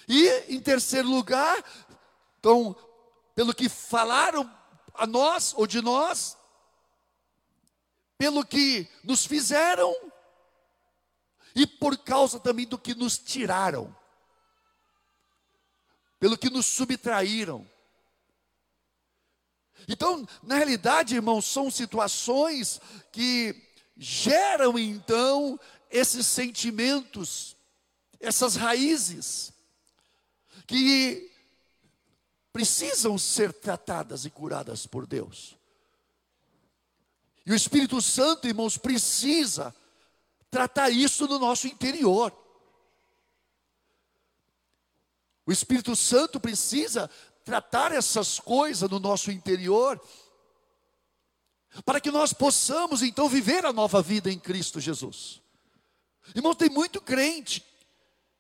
E, 0.09 0.29
em 0.55 0.61
terceiro 0.61 1.09
lugar, 1.09 1.65
então, 2.39 2.77
pelo 3.35 3.55
que 3.55 3.69
falaram 3.69 4.51
a 4.95 5.07
nós 5.07 5.55
ou 5.57 5.67
de 5.67 5.81
nós, 5.81 6.37
pelo 8.19 8.45
que 8.45 8.89
nos 9.03 9.25
fizeram 9.27 9.95
e 11.55 11.67
por 11.67 11.97
causa 11.99 12.39
também 12.39 12.67
do 12.67 12.79
que 12.79 12.95
nos 12.95 13.19
tiraram, 13.19 13.95
pelo 16.19 16.39
que 16.39 16.51
nos 16.51 16.67
subtraíram. 16.67 17.69
Então, 19.89 20.27
na 20.43 20.57
realidade, 20.57 21.15
irmãos, 21.15 21.45
são 21.45 21.71
situações 21.71 22.81
que 23.11 23.55
geram 23.97 24.79
então 24.79 25.59
esses 25.91 26.27
sentimentos, 26.27 27.57
essas 28.21 28.57
raízes, 28.57 29.53
que 30.67 31.31
precisam 32.53 33.19
ser 33.19 33.53
tratadas 33.53 34.25
e 34.25 34.31
curadas 34.31 34.87
por 34.87 35.07
Deus. 35.07 35.57
E 37.45 37.53
o 37.53 37.55
Espírito 37.55 38.01
Santo, 38.01 38.47
irmãos, 38.47 38.77
precisa 38.77 39.75
tratar 40.51 40.91
isso 40.91 41.27
no 41.27 41.39
nosso 41.39 41.67
interior. 41.67 42.33
O 45.45 45.51
Espírito 45.51 45.97
Santo 45.97 46.39
precisa 46.39 47.11
tratar 47.45 47.93
essas 47.93 48.39
coisas 48.39 48.89
no 48.89 48.99
nosso 48.99 49.31
interior, 49.31 50.01
para 51.85 52.01
que 52.01 52.11
nós 52.11 52.33
possamos 52.33 53.03
então 53.03 53.29
viver 53.29 53.65
a 53.65 53.73
nova 53.73 54.03
vida 54.03 54.31
em 54.31 54.39
Cristo 54.39 54.79
Jesus. 54.81 55.41
Irmão, 56.35 56.55
tem 56.55 56.69
muito 56.69 57.01
crente 57.01 57.65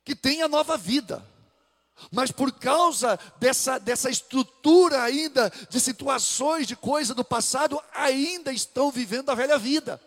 que 0.05 0.15
tem 0.15 0.43
a 0.43 0.49
nova 0.49 0.77
vida, 0.77 1.27
mas 2.11 2.31
por 2.31 2.53
causa 2.53 3.19
dessa, 3.38 3.79
dessa 3.79 4.11
estrutura 4.11 5.03
ainda 5.03 5.53
de 5.69 5.81
situações, 5.81 6.67
de 6.67 6.77
coisa 6.77 7.15
do 7.15 7.25
passado, 7.25 7.83
ainda 7.95 8.53
estão 8.53 8.91
vivendo 8.91 9.31
a 9.31 9.35
velha 9.35 9.59
vida. 9.59 10.01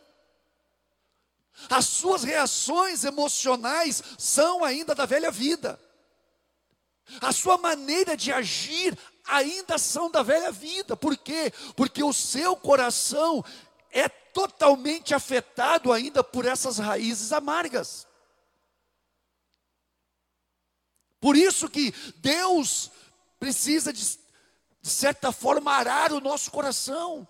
As 1.69 1.85
suas 1.85 2.23
reações 2.23 3.03
emocionais 3.03 4.03
são 4.17 4.63
ainda 4.63 4.93
da 4.93 5.05
velha 5.05 5.31
vida. 5.31 5.79
A 7.21 7.31
sua 7.31 7.57
maneira 7.57 8.17
de 8.17 8.31
agir 8.31 8.97
ainda 9.25 9.77
são 9.77 10.09
da 10.09 10.23
velha 10.23 10.51
vida. 10.51 10.95
Por 10.95 11.17
quê? 11.17 11.51
Porque 11.75 12.03
o 12.03 12.13
seu 12.13 12.55
coração 12.55 13.43
é 13.91 14.09
totalmente 14.09 15.13
afetado 15.13 15.91
ainda 15.91 16.23
por 16.23 16.45
essas 16.45 16.77
raízes 16.77 17.31
amargas. 17.31 18.07
Por 21.19 21.35
isso 21.35 21.69
que 21.69 21.91
Deus 22.17 22.91
precisa 23.39 23.91
de, 23.91 24.03
de 24.81 24.89
certa 24.89 25.31
forma 25.31 25.71
arar 25.71 26.11
o 26.11 26.19
nosso 26.19 26.51
coração 26.51 27.27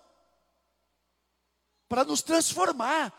para 1.88 2.04
nos 2.04 2.22
transformar. 2.22 3.12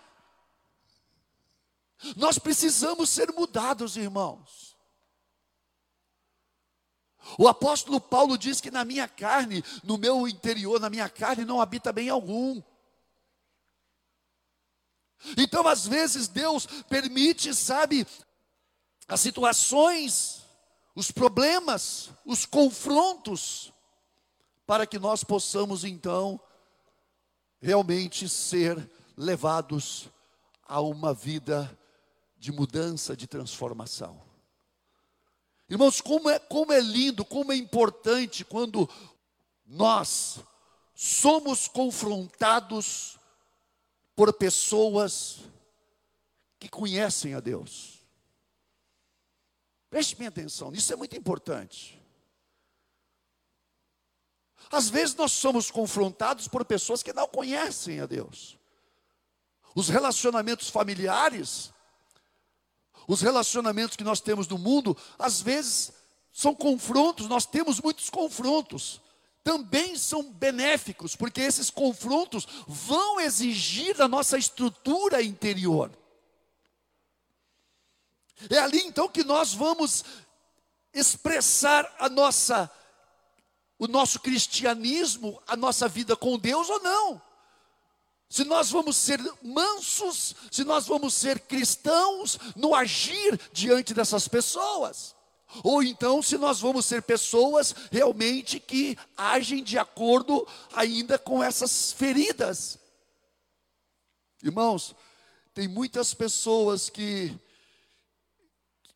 Nós 2.15 2.37
precisamos 2.37 3.09
ser 3.09 3.31
mudados, 3.31 3.97
irmãos. 3.97 4.76
O 7.37 7.47
apóstolo 7.47 7.99
Paulo 7.99 8.37
diz 8.37 8.61
que 8.61 8.69
na 8.69 8.85
minha 8.85 9.07
carne, 9.07 9.63
no 9.83 9.97
meu 9.97 10.27
interior, 10.27 10.79
na 10.79 10.89
minha 10.89 11.09
carne, 11.09 11.43
não 11.43 11.59
habita 11.59 11.91
bem 11.91 12.09
algum. 12.09 12.61
Então, 15.35 15.67
às 15.67 15.87
vezes, 15.87 16.27
Deus 16.27 16.67
permite, 16.87 17.53
sabe, 17.53 18.05
as 19.07 19.19
situações, 19.19 20.43
os 20.95 21.11
problemas, 21.11 22.11
os 22.25 22.45
confrontos, 22.45 23.73
para 24.65 24.85
que 24.85 24.99
nós 24.99 25.23
possamos, 25.23 25.83
então, 25.83 26.39
realmente 27.59 28.27
ser 28.29 28.89
levados 29.15 30.09
a 30.67 30.81
uma 30.81 31.13
vida 31.13 31.77
de 32.37 32.51
mudança, 32.51 33.15
de 33.15 33.25
transformação. 33.25 34.21
Irmãos, 35.69 35.99
como 35.99 36.29
é, 36.29 36.39
como 36.39 36.71
é 36.71 36.79
lindo, 36.79 37.25
como 37.25 37.51
é 37.51 37.55
importante 37.55 38.45
quando 38.45 38.89
nós 39.65 40.39
somos 40.95 41.67
confrontados 41.67 43.19
por 44.15 44.33
pessoas 44.33 45.41
que 46.57 46.69
conhecem 46.69 47.33
a 47.33 47.39
Deus. 47.39 47.99
Preste 49.89 50.17
minha 50.17 50.29
atenção, 50.29 50.73
isso 50.73 50.91
é 50.91 50.95
muito 50.95 51.15
importante. 51.15 52.01
Às 54.71 54.89
vezes 54.89 55.15
nós 55.15 55.31
somos 55.31 55.69
confrontados 55.69 56.47
por 56.47 56.65
pessoas 56.65 57.03
que 57.03 57.13
não 57.13 57.27
conhecem 57.27 57.99
a 57.99 58.05
Deus. 58.05 58.57
Os 59.75 59.87
relacionamentos 59.89 60.69
familiares 60.69 61.71
os 63.07 63.21
relacionamentos 63.21 63.95
que 63.95 64.03
nós 64.03 64.19
temos 64.19 64.47
no 64.47 64.57
mundo, 64.57 64.95
às 65.17 65.41
vezes, 65.41 65.93
são 66.33 66.53
confrontos, 66.53 67.27
nós 67.27 67.45
temos 67.45 67.79
muitos 67.79 68.09
confrontos. 68.09 69.01
Também 69.43 69.95
são 69.95 70.21
benéficos, 70.21 71.15
porque 71.15 71.39
esses 71.39 71.69
confrontos 71.69 72.45
vão 72.67 73.19
exigir 73.21 73.95
da 73.95 74.07
nossa 74.07 74.37
estrutura 74.37 75.23
interior. 75.23 75.89
É 78.49 78.59
ali 78.59 78.79
então 78.81 79.07
que 79.07 79.23
nós 79.23 79.53
vamos 79.53 80.03
expressar 80.93 81.95
a 81.97 82.09
nossa 82.09 82.69
o 83.79 83.87
nosso 83.87 84.19
cristianismo, 84.19 85.39
a 85.45 85.55
nossa 85.55 85.87
vida 85.87 86.15
com 86.15 86.37
Deus 86.39 86.67
ou 86.67 86.81
não 86.81 87.21
se 88.29 88.43
nós 88.43 88.69
vamos 88.69 88.97
ser 88.97 89.19
mansos, 89.41 90.35
se 90.51 90.63
nós 90.63 90.85
vamos 90.85 91.13
ser 91.13 91.39
cristãos 91.39 92.37
no 92.55 92.75
agir 92.75 93.39
diante 93.53 93.93
dessas 93.93 94.27
pessoas. 94.27 95.15
Ou 95.63 95.81
então, 95.81 96.21
se 96.21 96.37
nós 96.37 96.59
vamos 96.59 96.85
ser 96.85 97.01
pessoas 97.01 97.73
realmente 97.89 98.59
que 98.59 98.97
agem 99.15 99.63
de 99.63 99.77
acordo 99.77 100.45
ainda 100.73 101.17
com 101.17 101.41
essas 101.41 101.93
feridas. 101.93 102.77
Irmãos, 104.43 104.93
tem 105.53 105.67
muitas 105.67 106.13
pessoas 106.13 106.89
que, 106.89 107.33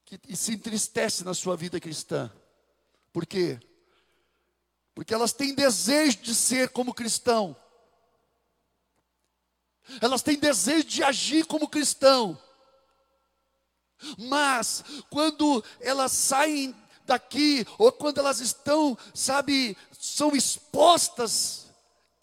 que 0.05 0.35
se 0.35 0.53
entristecem 0.53 1.25
na 1.25 1.33
sua 1.33 1.55
vida 1.55 1.79
cristã. 1.79 2.29
Por 3.13 3.25
quê? 3.25 3.59
Porque 4.93 5.13
elas 5.13 5.31
têm 5.31 5.55
desejo 5.55 6.17
de 6.17 6.35
ser 6.35 6.69
como 6.69 6.93
cristão, 6.93 7.55
elas 10.01 10.21
têm 10.21 10.37
desejo 10.37 10.83
de 10.83 11.03
agir 11.03 11.45
como 11.45 11.67
cristão. 11.67 12.39
Mas, 14.17 14.83
quando 15.09 15.63
elas 15.79 16.11
saem 16.11 16.75
daqui, 17.05 17.65
ou 17.77 17.91
quando 17.91 18.19
elas 18.19 18.39
estão, 18.39 18.97
sabe, 19.13 19.77
são 19.99 20.35
expostas, 20.35 21.67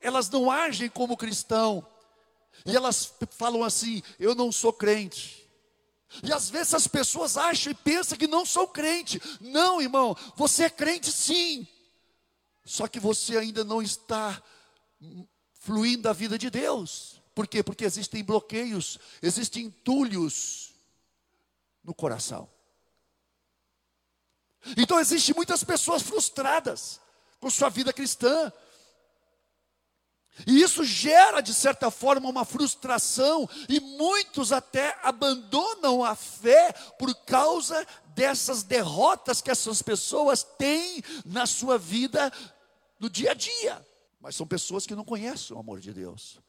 elas 0.00 0.28
não 0.30 0.50
agem 0.50 0.88
como 0.88 1.16
cristão. 1.16 1.86
E 2.64 2.74
elas 2.74 3.12
falam 3.30 3.62
assim: 3.62 4.02
eu 4.18 4.34
não 4.34 4.50
sou 4.50 4.72
crente. 4.72 5.48
E 6.22 6.32
às 6.32 6.48
vezes 6.48 6.72
as 6.74 6.86
pessoas 6.86 7.36
acham 7.36 7.70
e 7.70 7.74
pensam 7.74 8.16
que 8.16 8.26
não 8.26 8.44
sou 8.44 8.66
crente. 8.66 9.20
Não, 9.40 9.80
irmão, 9.80 10.16
você 10.36 10.64
é 10.64 10.70
crente 10.70 11.12
sim. 11.12 11.66
Só 12.64 12.88
que 12.88 12.98
você 12.98 13.36
ainda 13.36 13.62
não 13.62 13.82
está 13.82 14.42
fluindo 15.60 16.08
a 16.08 16.12
vida 16.12 16.38
de 16.38 16.50
Deus. 16.50 17.20
Por 17.38 17.46
quê? 17.46 17.62
Porque 17.62 17.84
existem 17.84 18.24
bloqueios, 18.24 18.98
existem 19.22 19.66
entulhos 19.66 20.74
no 21.84 21.94
coração. 21.94 22.50
Então 24.76 24.98
existem 24.98 25.36
muitas 25.36 25.62
pessoas 25.62 26.02
frustradas 26.02 27.00
com 27.38 27.48
sua 27.48 27.68
vida 27.68 27.92
cristã. 27.92 28.52
E 30.48 30.60
isso 30.60 30.82
gera, 30.82 31.40
de 31.40 31.54
certa 31.54 31.92
forma, 31.92 32.28
uma 32.28 32.44
frustração, 32.44 33.48
e 33.68 33.78
muitos 33.78 34.50
até 34.50 34.98
abandonam 35.04 36.02
a 36.02 36.16
fé 36.16 36.72
por 36.98 37.14
causa 37.24 37.86
dessas 38.16 38.64
derrotas 38.64 39.40
que 39.40 39.52
essas 39.52 39.80
pessoas 39.80 40.42
têm 40.42 41.04
na 41.24 41.46
sua 41.46 41.78
vida 41.78 42.32
no 42.98 43.08
dia 43.08 43.30
a 43.30 43.34
dia. 43.34 43.86
Mas 44.20 44.34
são 44.34 44.44
pessoas 44.44 44.84
que 44.84 44.96
não 44.96 45.04
conhecem 45.04 45.54
o 45.56 45.60
amor 45.60 45.78
de 45.78 45.92
Deus, 45.92 46.40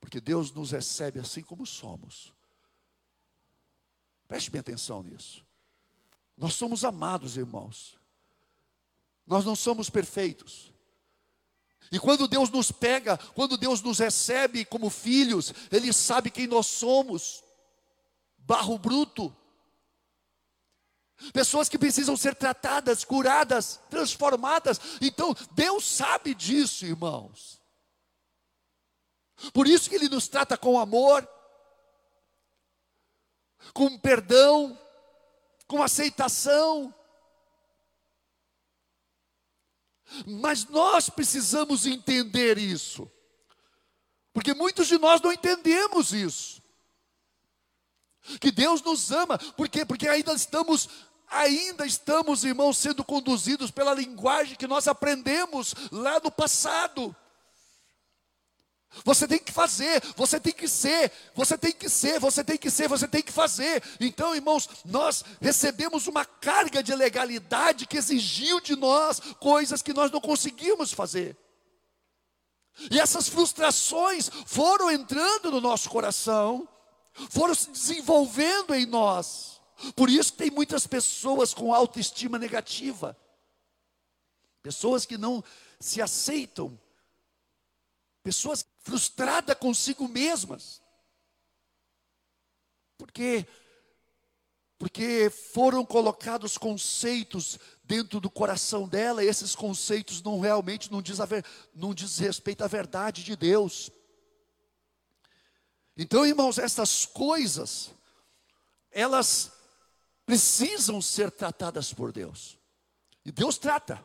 porque 0.00 0.20
Deus 0.20 0.52
nos 0.52 0.70
recebe 0.70 1.20
assim 1.20 1.42
como 1.42 1.66
somos. 1.66 2.32
Preste 4.26 4.50
bem 4.50 4.60
atenção 4.60 5.02
nisso. 5.02 5.44
Nós 6.36 6.54
somos 6.54 6.84
amados, 6.84 7.36
irmãos. 7.36 7.98
Nós 9.26 9.44
não 9.44 9.56
somos 9.56 9.90
perfeitos. 9.90 10.72
E 11.90 11.98
quando 11.98 12.28
Deus 12.28 12.50
nos 12.50 12.70
pega, 12.70 13.16
quando 13.34 13.56
Deus 13.56 13.80
nos 13.80 13.98
recebe 13.98 14.64
como 14.64 14.90
filhos, 14.90 15.52
Ele 15.72 15.92
sabe 15.92 16.30
quem 16.30 16.46
nós 16.46 16.66
somos. 16.66 17.42
Barro 18.36 18.78
bruto. 18.78 19.34
Pessoas 21.32 21.68
que 21.68 21.78
precisam 21.78 22.16
ser 22.16 22.36
tratadas, 22.36 23.04
curadas, 23.04 23.80
transformadas. 23.90 24.80
Então, 25.00 25.34
Deus 25.52 25.84
sabe 25.84 26.34
disso, 26.34 26.86
irmãos. 26.86 27.57
Por 29.52 29.66
isso 29.66 29.88
que 29.88 29.94
Ele 29.94 30.08
nos 30.08 30.28
trata 30.28 30.56
com 30.56 30.78
amor, 30.78 31.28
com 33.72 33.98
perdão, 33.98 34.78
com 35.66 35.82
aceitação. 35.82 36.94
Mas 40.26 40.64
nós 40.64 41.10
precisamos 41.10 41.86
entender 41.86 42.58
isso, 42.58 43.10
porque 44.32 44.54
muitos 44.54 44.88
de 44.88 44.98
nós 44.98 45.20
não 45.20 45.32
entendemos 45.32 46.12
isso. 46.12 46.62
Que 48.40 48.50
Deus 48.50 48.82
nos 48.82 49.10
ama, 49.12 49.38
por 49.38 49.68
quê? 49.68 49.84
Porque 49.84 50.08
ainda 50.08 50.32
estamos, 50.32 50.88
ainda 51.28 51.86
estamos, 51.86 52.44
irmãos, 52.44 52.76
sendo 52.76 53.04
conduzidos 53.04 53.70
pela 53.70 53.94
linguagem 53.94 54.56
que 54.56 54.66
nós 54.66 54.88
aprendemos 54.88 55.74
lá 55.90 56.20
no 56.20 56.30
passado. 56.30 57.14
Você 59.04 59.28
tem 59.28 59.38
que 59.38 59.52
fazer, 59.52 60.02
você 60.16 60.40
tem 60.40 60.52
que 60.52 60.66
ser, 60.66 61.12
você 61.34 61.58
tem 61.58 61.72
que 61.72 61.88
ser, 61.88 62.18
você 62.18 62.42
tem 62.42 62.56
que 62.56 62.70
ser, 62.70 62.88
você 62.88 63.06
tem 63.06 63.22
que 63.22 63.32
fazer. 63.32 63.82
Então, 64.00 64.34
irmãos, 64.34 64.68
nós 64.84 65.24
recebemos 65.40 66.06
uma 66.06 66.24
carga 66.24 66.82
de 66.82 66.94
legalidade 66.94 67.86
que 67.86 67.98
exigiu 67.98 68.60
de 68.60 68.74
nós 68.74 69.20
coisas 69.40 69.82
que 69.82 69.92
nós 69.92 70.10
não 70.10 70.20
conseguimos 70.20 70.92
fazer. 70.92 71.36
E 72.90 72.98
essas 72.98 73.28
frustrações 73.28 74.30
foram 74.46 74.90
entrando 74.90 75.50
no 75.50 75.60
nosso 75.60 75.90
coração, 75.90 76.66
foram 77.30 77.54
se 77.54 77.70
desenvolvendo 77.70 78.74
em 78.74 78.86
nós. 78.86 79.60
Por 79.94 80.08
isso 80.08 80.32
tem 80.32 80.50
muitas 80.50 80.86
pessoas 80.86 81.52
com 81.52 81.74
autoestima 81.74 82.38
negativa. 82.38 83.16
Pessoas 84.62 85.04
que 85.04 85.18
não 85.18 85.44
se 85.78 86.00
aceitam 86.00 86.78
pessoas 88.28 88.62
frustradas 88.88 89.54
consigo 89.58 90.08
mesmas. 90.08 90.80
Porque 92.96 93.46
porque 94.78 95.28
foram 95.28 95.84
colocados 95.84 96.56
conceitos 96.56 97.58
dentro 97.82 98.20
do 98.20 98.30
coração 98.30 98.86
dela, 98.86 99.24
e 99.24 99.26
esses 99.26 99.56
conceitos 99.56 100.22
não 100.22 100.38
realmente 100.38 100.90
não 100.92 101.02
diz, 101.02 101.18
ver, 101.18 101.44
não 101.74 101.92
diz 101.92 102.16
respeito 102.18 102.62
à 102.62 102.68
verdade 102.68 103.24
de 103.24 103.34
Deus. 103.34 103.90
Então, 105.96 106.24
irmãos, 106.24 106.58
essas 106.58 107.04
coisas, 107.04 107.90
elas 108.92 109.50
precisam 110.24 111.02
ser 111.02 111.32
tratadas 111.32 111.92
por 111.92 112.12
Deus. 112.12 112.56
E 113.24 113.32
Deus 113.32 113.58
trata. 113.58 114.02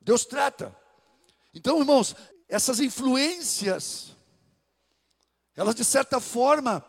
Deus 0.00 0.24
trata. 0.24 0.74
Então, 1.52 1.80
irmãos, 1.80 2.14
essas 2.48 2.80
influências, 2.80 4.16
elas 5.54 5.74
de 5.74 5.84
certa 5.84 6.18
forma, 6.18 6.84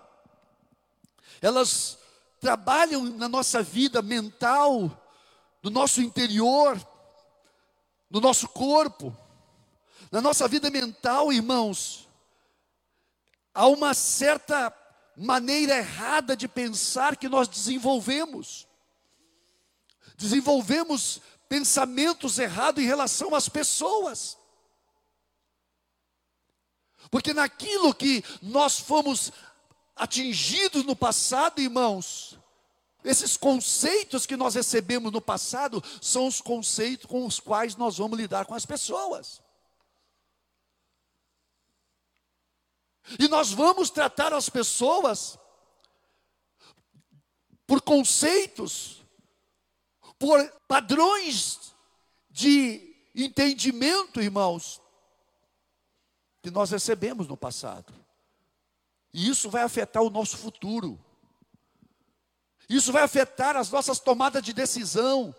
elas 1.41 1.99
trabalham 2.39 3.03
na 3.03 3.27
nossa 3.27 3.61
vida 3.61 4.01
mental, 4.01 4.89
no 5.61 5.69
nosso 5.69 6.01
interior, 6.01 6.79
no 8.09 8.21
nosso 8.21 8.47
corpo, 8.47 9.15
na 10.11 10.21
nossa 10.21 10.47
vida 10.47 10.69
mental, 10.69 11.31
irmãos. 11.31 12.07
Há 13.53 13.67
uma 13.67 13.93
certa 13.93 14.73
maneira 15.15 15.77
errada 15.77 16.35
de 16.35 16.47
pensar 16.47 17.17
que 17.17 17.27
nós 17.27 17.47
desenvolvemos. 17.47 18.65
Desenvolvemos 20.15 21.21
pensamentos 21.49 22.39
errados 22.39 22.81
em 22.81 22.87
relação 22.87 23.35
às 23.35 23.49
pessoas. 23.49 24.38
Porque 27.09 27.33
naquilo 27.33 27.93
que 27.93 28.23
nós 28.41 28.79
fomos 28.79 29.31
atingidos 29.95 30.85
no 30.85 30.95
passado, 30.95 31.59
irmãos, 31.59 32.39
esses 33.03 33.37
conceitos 33.37 34.25
que 34.25 34.35
nós 34.35 34.55
recebemos 34.55 35.11
no 35.11 35.21
passado 35.21 35.83
são 36.01 36.27
os 36.27 36.41
conceitos 36.41 37.05
com 37.05 37.25
os 37.25 37.39
quais 37.39 37.75
nós 37.75 37.97
vamos 37.97 38.17
lidar 38.17 38.45
com 38.45 38.53
as 38.53 38.65
pessoas. 38.65 39.41
E 43.17 43.27
nós 43.27 43.51
vamos 43.51 43.89
tratar 43.89 44.33
as 44.33 44.49
pessoas 44.49 45.39
por 47.65 47.81
conceitos, 47.81 49.03
por 50.17 50.43
padrões 50.67 51.73
de 52.29 52.95
entendimento, 53.15 54.21
irmãos, 54.21 54.81
que 56.41 56.49
nós 56.49 56.71
recebemos 56.71 57.27
no 57.27 57.37
passado. 57.37 57.93
E 59.13 59.29
isso 59.29 59.49
vai 59.49 59.63
afetar 59.63 60.03
o 60.03 60.09
nosso 60.09 60.37
futuro. 60.37 60.99
Isso 62.69 62.91
vai 62.91 63.03
afetar 63.03 63.55
as 63.57 63.69
nossas 63.71 63.99
tomadas 63.99 64.43
de 64.43 64.53
decisão. 64.53 65.35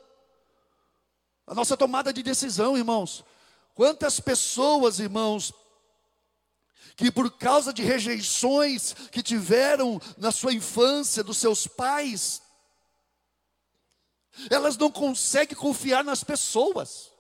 A 1.47 1.55
nossa 1.55 1.77
tomada 1.77 2.13
de 2.13 2.23
decisão, 2.23 2.77
irmãos. 2.77 3.25
Quantas 3.75 4.21
pessoas, 4.21 4.99
irmãos, 4.99 5.53
que 6.97 7.11
por 7.11 7.31
causa 7.31 7.73
de 7.73 7.83
rejeições 7.83 8.93
que 9.11 9.23
tiveram 9.23 10.01
na 10.19 10.31
sua 10.31 10.53
infância 10.53 11.23
dos 11.23 11.39
seus 11.39 11.67
pais, 11.67 12.43
elas 14.51 14.77
não 14.77 14.91
conseguem 14.91 15.57
confiar 15.57 16.05
nas 16.05 16.23
pessoas. 16.23 17.11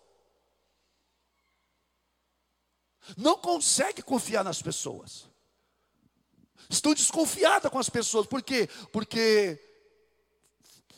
Não 3.16 3.36
consegue 3.36 4.02
confiar 4.02 4.44
nas 4.44 4.60
pessoas. 4.60 5.28
Estão 6.68 6.94
desconfiadas 6.94 7.70
com 7.70 7.78
as 7.78 7.90
pessoas. 7.90 8.26
Por 8.26 8.42
quê? 8.42 8.68
Porque 8.92 9.58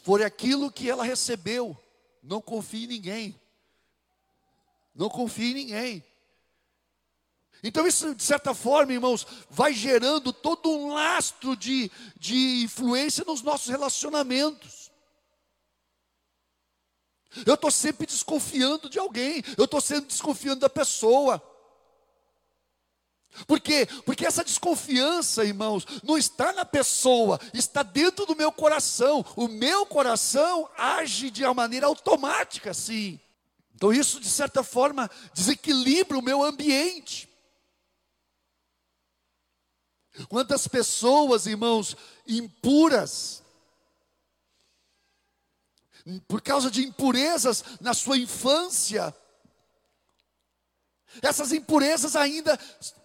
foi 0.03 0.25
aquilo 0.25 0.71
que 0.71 0.89
ela 0.91 1.05
recebeu. 1.05 1.77
Não 2.23 2.41
confie 2.41 2.85
em 2.85 2.89
ninguém. 2.89 3.41
Não 4.95 5.09
confie 5.09 5.53
em 5.53 5.55
ninguém. 5.55 6.05
Então, 7.63 7.87
isso, 7.87 8.15
de 8.15 8.23
certa 8.23 8.53
forma, 8.55 8.93
irmãos, 8.93 9.27
vai 9.49 9.73
gerando 9.73 10.33
todo 10.33 10.69
um 10.69 10.93
lastro 10.93 11.57
de, 11.57 11.91
de 12.19 12.65
influência 12.65 13.25
nos 13.25 13.41
nossos 13.41 13.69
relacionamentos. 13.69 14.91
Eu 17.47 17.55
estou 17.55 17.71
sempre 17.71 18.07
desconfiando 18.07 18.91
de 18.91 18.99
alguém, 18.99 19.43
eu 19.57 19.65
estou 19.65 19.81
sempre 19.81 20.07
desconfiando 20.07 20.61
da 20.61 20.69
pessoa. 20.69 21.43
Por 23.47 23.61
quê? 23.61 23.87
Porque 24.05 24.27
essa 24.27 24.45
desconfiança, 24.45 25.45
irmãos, 25.45 25.87
não 26.03 26.19
está 26.19 26.53
na 26.53 26.65
pessoa, 26.65 27.41
está 27.55 27.83
dentro 27.83 28.27
do 28.27 28.37
meu 28.37 28.53
coração. 28.53 29.25
O 29.35 29.49
meu 29.49 29.87
coração 29.87 30.69
age 30.77 31.31
de 31.31 31.43
uma 31.45 31.55
maneira 31.55 31.87
automática, 31.87 32.71
assim. 32.71 33.19
Então, 33.75 33.93
isso, 33.93 34.21
de 34.21 34.29
certa 34.29 34.63
forma, 34.63 35.11
desequilibra 35.33 36.19
o 36.19 36.23
meu 36.23 36.43
ambiente. 36.43 37.29
Quantas 40.29 40.69
pessoas, 40.69 41.47
irmãos, 41.47 41.97
impuras, 42.27 43.43
por 46.29 46.43
causa 46.43 46.71
de 46.71 46.83
impurezas 46.83 47.65
na 47.81 47.95
sua 47.95 48.19
infância, 48.19 49.15
essas 51.23 51.53
impurezas 51.53 52.15
ainda 52.15 52.59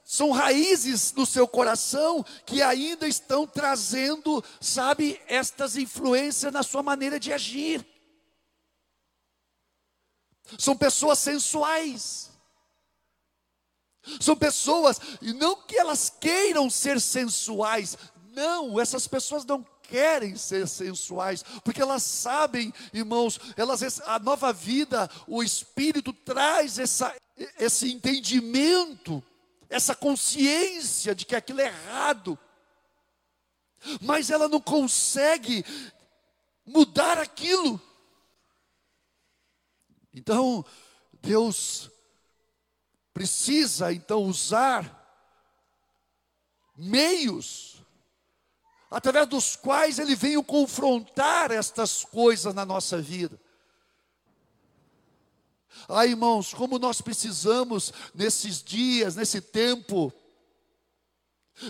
são 0.10 0.32
raízes 0.32 1.12
no 1.12 1.26
seu 1.26 1.46
coração 1.46 2.26
que 2.46 2.62
ainda 2.62 3.06
estão 3.06 3.46
trazendo, 3.46 4.42
sabe, 4.62 5.20
estas 5.28 5.76
influências 5.76 6.54
na 6.54 6.64
sua 6.64 6.82
maneira 6.82 7.20
de 7.20 7.34
agir. 7.34 7.86
São 10.58 10.78
pessoas 10.78 11.20
sensuais. 11.20 12.32
São 14.22 14.38
pessoas, 14.38 15.02
e 15.22 15.34
não 15.34 15.58
que 15.58 15.78
elas 15.78 16.10
queiram 16.10 16.70
ser 16.70 17.02
sensuais, 17.02 17.98
não, 18.32 18.80
essas 18.80 19.10
pessoas 19.10 19.44
não 19.44 19.62
querem 19.84 20.38
ser 20.38 20.70
sensuais, 20.70 21.44
porque 21.66 21.82
elas 21.82 22.04
sabem, 22.04 22.74
irmãos, 22.94 23.38
elas 23.58 24.00
a 24.00 24.18
nova 24.20 24.54
vida, 24.54 25.10
o 25.28 25.44
espírito 25.44 26.14
traz 26.14 26.80
essa, 26.80 27.14
esse 27.60 27.92
entendimento, 27.92 29.22
essa 29.70 29.96
consciência 29.96 31.14
de 31.14 31.26
que 31.26 31.36
aquilo 31.36 31.62
é 31.62 31.68
errado. 31.68 32.38
Mas 34.02 34.30
ela 34.30 34.48
não 34.48 34.60
consegue 34.60 35.64
mudar 36.66 37.18
aquilo. 37.18 37.82
Então, 40.14 40.66
Deus 41.22 41.90
precisa 43.14 43.94
então 43.94 44.24
usar 44.24 44.94
meios 46.76 47.84
através 48.90 49.28
dos 49.28 49.56
quais 49.56 50.00
ele 50.00 50.16
veio 50.16 50.44
confrontar 50.44 51.52
estas 51.52 52.04
coisas 52.06 52.54
na 52.54 52.66
nossa 52.66 53.02
vida. 53.02 53.40
Ah, 55.88 56.06
irmãos, 56.06 56.54
como 56.54 56.80
nós 56.80 57.02
precisamos 57.02 57.94
nesses 58.14 58.64
dias, 58.64 59.16
nesse 59.16 59.42
tempo, 59.42 60.12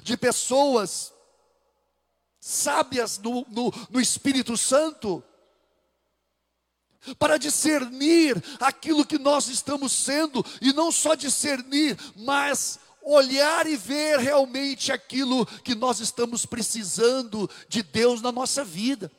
de 0.04 0.18
pessoas 0.18 1.14
sábias 2.40 3.18
no, 3.18 3.46
no, 3.50 3.74
no 3.90 4.00
Espírito 4.00 4.58
Santo, 4.58 5.24
para 7.20 7.38
discernir 7.38 8.42
aquilo 8.60 9.06
que 9.06 9.18
nós 9.18 9.48
estamos 9.48 9.92
sendo, 9.92 10.46
e 10.62 10.74
não 10.74 10.92
só 10.92 11.16
discernir, 11.16 11.98
mas 12.16 12.80
olhar 13.02 13.66
e 13.66 13.78
ver 13.78 14.20
realmente 14.20 14.92
aquilo 14.92 15.46
que 15.46 15.74
nós 15.74 16.00
estamos 16.00 16.46
precisando 16.46 17.50
de 17.70 17.82
Deus 17.82 18.22
na 18.22 18.32
nossa 18.32 18.64
vida. 18.64 19.12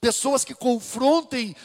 Pessoas 0.00 0.44
que 0.44 0.54
confrontem 0.54 1.56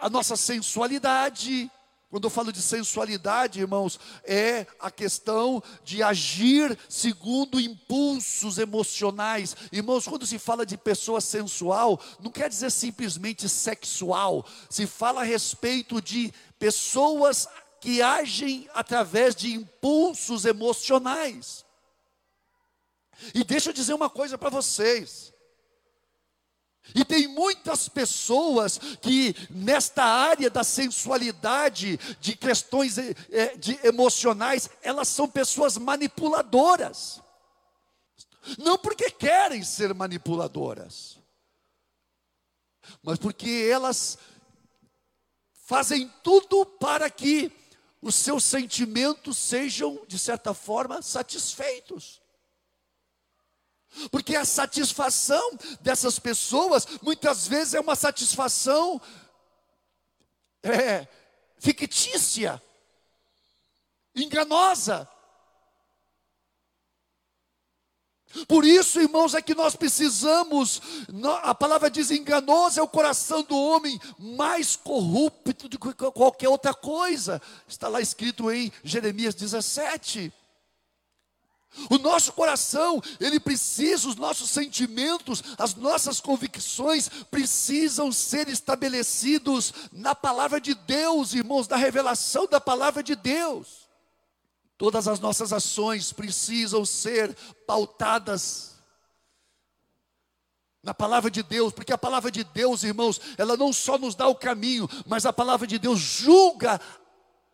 a 0.00 0.08
nossa 0.08 0.36
sensualidade, 0.36 1.70
quando 2.08 2.24
eu 2.24 2.30
falo 2.30 2.52
de 2.52 2.62
sensualidade, 2.62 3.60
irmãos, 3.60 3.98
é 4.24 4.66
a 4.80 4.90
questão 4.90 5.62
de 5.84 6.02
agir 6.02 6.78
segundo 6.88 7.60
impulsos 7.60 8.58
emocionais. 8.58 9.56
Irmãos, 9.72 10.06
quando 10.06 10.26
se 10.26 10.38
fala 10.38 10.64
de 10.64 10.76
pessoa 10.76 11.20
sensual, 11.20 12.00
não 12.20 12.30
quer 12.30 12.48
dizer 12.48 12.70
simplesmente 12.70 13.48
sexual. 13.48 14.46
Se 14.70 14.86
fala 14.86 15.20
a 15.20 15.24
respeito 15.24 16.00
de 16.00 16.32
pessoas 16.58 17.48
que 17.80 18.00
agem 18.00 18.68
através 18.72 19.34
de 19.34 19.52
impulsos 19.52 20.44
emocionais. 20.44 21.64
E 23.34 23.44
deixa 23.44 23.70
eu 23.70 23.74
dizer 23.74 23.94
uma 23.94 24.08
coisa 24.08 24.38
para 24.38 24.50
vocês. 24.50 25.32
E 26.94 27.04
tem 27.04 27.26
muitas 27.28 27.88
pessoas 27.88 28.78
que, 29.00 29.34
nesta 29.50 30.04
área 30.04 30.48
da 30.48 30.64
sensualidade, 30.64 31.98
de 32.20 32.36
questões 32.36 32.96
é, 32.98 33.56
de 33.56 33.78
emocionais, 33.82 34.70
elas 34.82 35.08
são 35.08 35.28
pessoas 35.28 35.76
manipuladoras. 35.76 37.20
Não 38.58 38.78
porque 38.78 39.10
querem 39.10 39.62
ser 39.62 39.92
manipuladoras, 39.92 41.18
mas 43.02 43.18
porque 43.18 43.68
elas 43.70 44.16
fazem 45.64 46.08
tudo 46.22 46.64
para 46.64 47.10
que 47.10 47.50
os 48.00 48.14
seus 48.14 48.44
sentimentos 48.44 49.36
sejam, 49.36 50.00
de 50.06 50.18
certa 50.18 50.54
forma, 50.54 51.02
satisfeitos. 51.02 52.22
Porque 54.10 54.36
a 54.36 54.44
satisfação 54.44 55.58
dessas 55.80 56.18
pessoas, 56.18 56.86
muitas 57.02 57.46
vezes, 57.46 57.74
é 57.74 57.80
uma 57.80 57.96
satisfação 57.96 59.00
é, 60.62 61.06
fictícia, 61.58 62.62
enganosa. 64.14 65.08
Por 68.46 68.66
isso, 68.66 69.00
irmãos, 69.00 69.34
é 69.34 69.40
que 69.40 69.54
nós 69.54 69.74
precisamos, 69.74 70.82
a 71.42 71.54
palavra 71.54 71.90
diz: 71.90 72.10
enganoso 72.10 72.78
é 72.78 72.82
o 72.82 72.88
coração 72.88 73.42
do 73.42 73.56
homem, 73.56 73.98
mais 74.18 74.76
corrupto 74.76 75.68
do 75.68 75.78
que 75.78 75.94
qualquer 75.94 76.48
outra 76.48 76.74
coisa. 76.74 77.40
Está 77.66 77.88
lá 77.88 78.00
escrito 78.00 78.50
em 78.50 78.70
Jeremias 78.84 79.34
17. 79.34 80.32
O 81.90 81.98
nosso 81.98 82.32
coração, 82.32 83.02
ele 83.20 83.38
precisa, 83.38 84.08
os 84.08 84.16
nossos 84.16 84.50
sentimentos, 84.50 85.42
as 85.58 85.74
nossas 85.74 86.20
convicções 86.20 87.08
precisam 87.30 88.10
ser 88.10 88.48
estabelecidos 88.48 89.72
na 89.92 90.14
palavra 90.14 90.60
de 90.60 90.74
Deus, 90.74 91.34
irmãos, 91.34 91.68
na 91.68 91.76
revelação 91.76 92.46
da 92.46 92.60
palavra 92.60 93.02
de 93.02 93.14
Deus. 93.14 93.86
Todas 94.78 95.08
as 95.08 95.18
nossas 95.20 95.52
ações 95.52 96.12
precisam 96.12 96.84
ser 96.84 97.34
pautadas 97.66 98.76
na 100.82 100.94
palavra 100.94 101.28
de 101.28 101.42
Deus, 101.42 101.72
porque 101.72 101.92
a 101.92 101.98
palavra 101.98 102.30
de 102.30 102.44
Deus, 102.44 102.84
irmãos, 102.84 103.20
ela 103.36 103.56
não 103.56 103.72
só 103.72 103.98
nos 103.98 104.14
dá 104.14 104.28
o 104.28 104.36
caminho, 104.36 104.88
mas 105.04 105.26
a 105.26 105.32
palavra 105.32 105.66
de 105.66 105.80
Deus 105.80 105.98
julga 105.98 106.80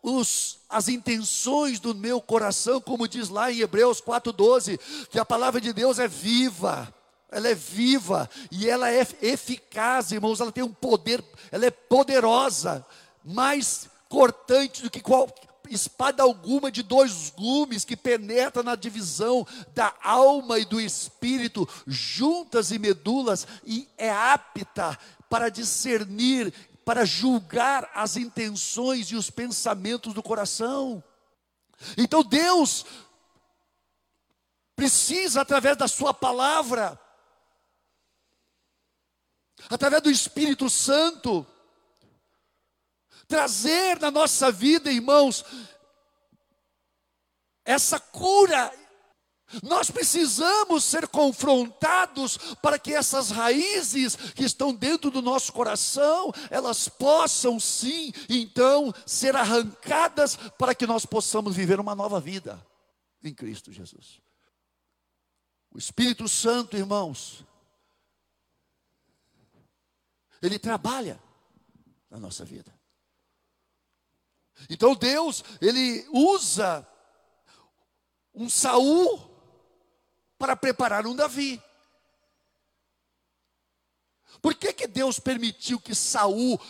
os, 0.02 0.58
as 0.68 0.88
intenções 0.88 1.78
do 1.78 1.94
meu 1.94 2.20
coração, 2.20 2.80
como 2.80 3.06
diz 3.06 3.28
lá 3.28 3.52
em 3.52 3.60
Hebreus 3.60 4.00
4,12, 4.00 4.78
que 5.08 5.18
a 5.18 5.24
palavra 5.24 5.60
de 5.60 5.72
Deus 5.72 5.98
é 5.98 6.08
viva, 6.08 6.92
ela 7.30 7.48
é 7.48 7.54
viva 7.54 8.28
e 8.50 8.68
ela 8.68 8.90
é 8.90 9.06
eficaz, 9.22 10.10
irmãos, 10.10 10.40
ela 10.40 10.52
tem 10.52 10.64
um 10.64 10.72
poder, 10.72 11.24
ela 11.50 11.64
é 11.64 11.70
poderosa, 11.70 12.84
mais 13.24 13.88
cortante 14.08 14.82
do 14.82 14.90
que 14.90 15.00
qual 15.00 15.32
espada 15.70 16.22
alguma 16.22 16.70
de 16.70 16.82
dois 16.82 17.30
gumes 17.30 17.84
que 17.84 17.96
penetra 17.96 18.62
na 18.62 18.74
divisão 18.74 19.46
da 19.74 19.94
alma 20.02 20.58
e 20.58 20.64
do 20.64 20.80
espírito, 20.80 21.66
juntas 21.86 22.70
e 22.70 22.78
medulas, 22.78 23.46
e 23.64 23.88
é 23.96 24.10
apta 24.10 24.98
para 25.30 25.48
discernir 25.48 26.52
para 26.84 27.04
julgar 27.04 27.90
as 27.94 28.16
intenções 28.16 29.08
e 29.08 29.16
os 29.16 29.30
pensamentos 29.30 30.12
do 30.12 30.22
coração. 30.22 31.02
Então 31.96 32.22
Deus 32.22 32.84
precisa, 34.74 35.42
através 35.42 35.76
da 35.76 35.86
Sua 35.86 36.12
palavra, 36.12 36.98
através 39.70 40.02
do 40.02 40.10
Espírito 40.10 40.68
Santo, 40.68 41.46
trazer 43.28 44.00
na 44.00 44.10
nossa 44.10 44.50
vida, 44.50 44.90
irmãos, 44.90 45.44
essa 47.64 47.98
cura 48.00 48.72
nós 49.62 49.90
precisamos 49.90 50.84
ser 50.84 51.08
confrontados 51.08 52.36
para 52.62 52.78
que 52.78 52.94
essas 52.94 53.30
raízes 53.30 54.16
que 54.16 54.44
estão 54.44 54.72
dentro 54.72 55.10
do 55.10 55.20
nosso 55.20 55.52
coração, 55.52 56.32
elas 56.50 56.88
possam 56.88 57.58
sim, 57.58 58.12
então, 58.28 58.94
ser 59.06 59.36
arrancadas 59.36 60.36
para 60.58 60.74
que 60.74 60.86
nós 60.86 61.04
possamos 61.04 61.56
viver 61.56 61.80
uma 61.80 61.94
nova 61.94 62.20
vida 62.20 62.64
em 63.22 63.34
Cristo 63.34 63.72
Jesus. 63.72 64.20
O 65.70 65.78
Espírito 65.78 66.28
Santo, 66.28 66.76
irmãos, 66.76 67.44
ele 70.42 70.58
trabalha 70.58 71.22
na 72.10 72.18
nossa 72.18 72.44
vida. 72.44 72.72
Então 74.68 74.94
Deus, 74.94 75.42
ele 75.60 76.06
usa 76.12 76.86
um 78.34 78.48
Saul 78.48 79.31
para 80.42 80.56
preparar 80.56 81.06
um 81.06 81.14
Davi. 81.14 81.62
Por 84.40 84.56
que, 84.56 84.72
que 84.72 84.88
Deus 84.88 85.20
permitiu 85.20 85.78
que 85.78 85.94
Saul 85.94 86.60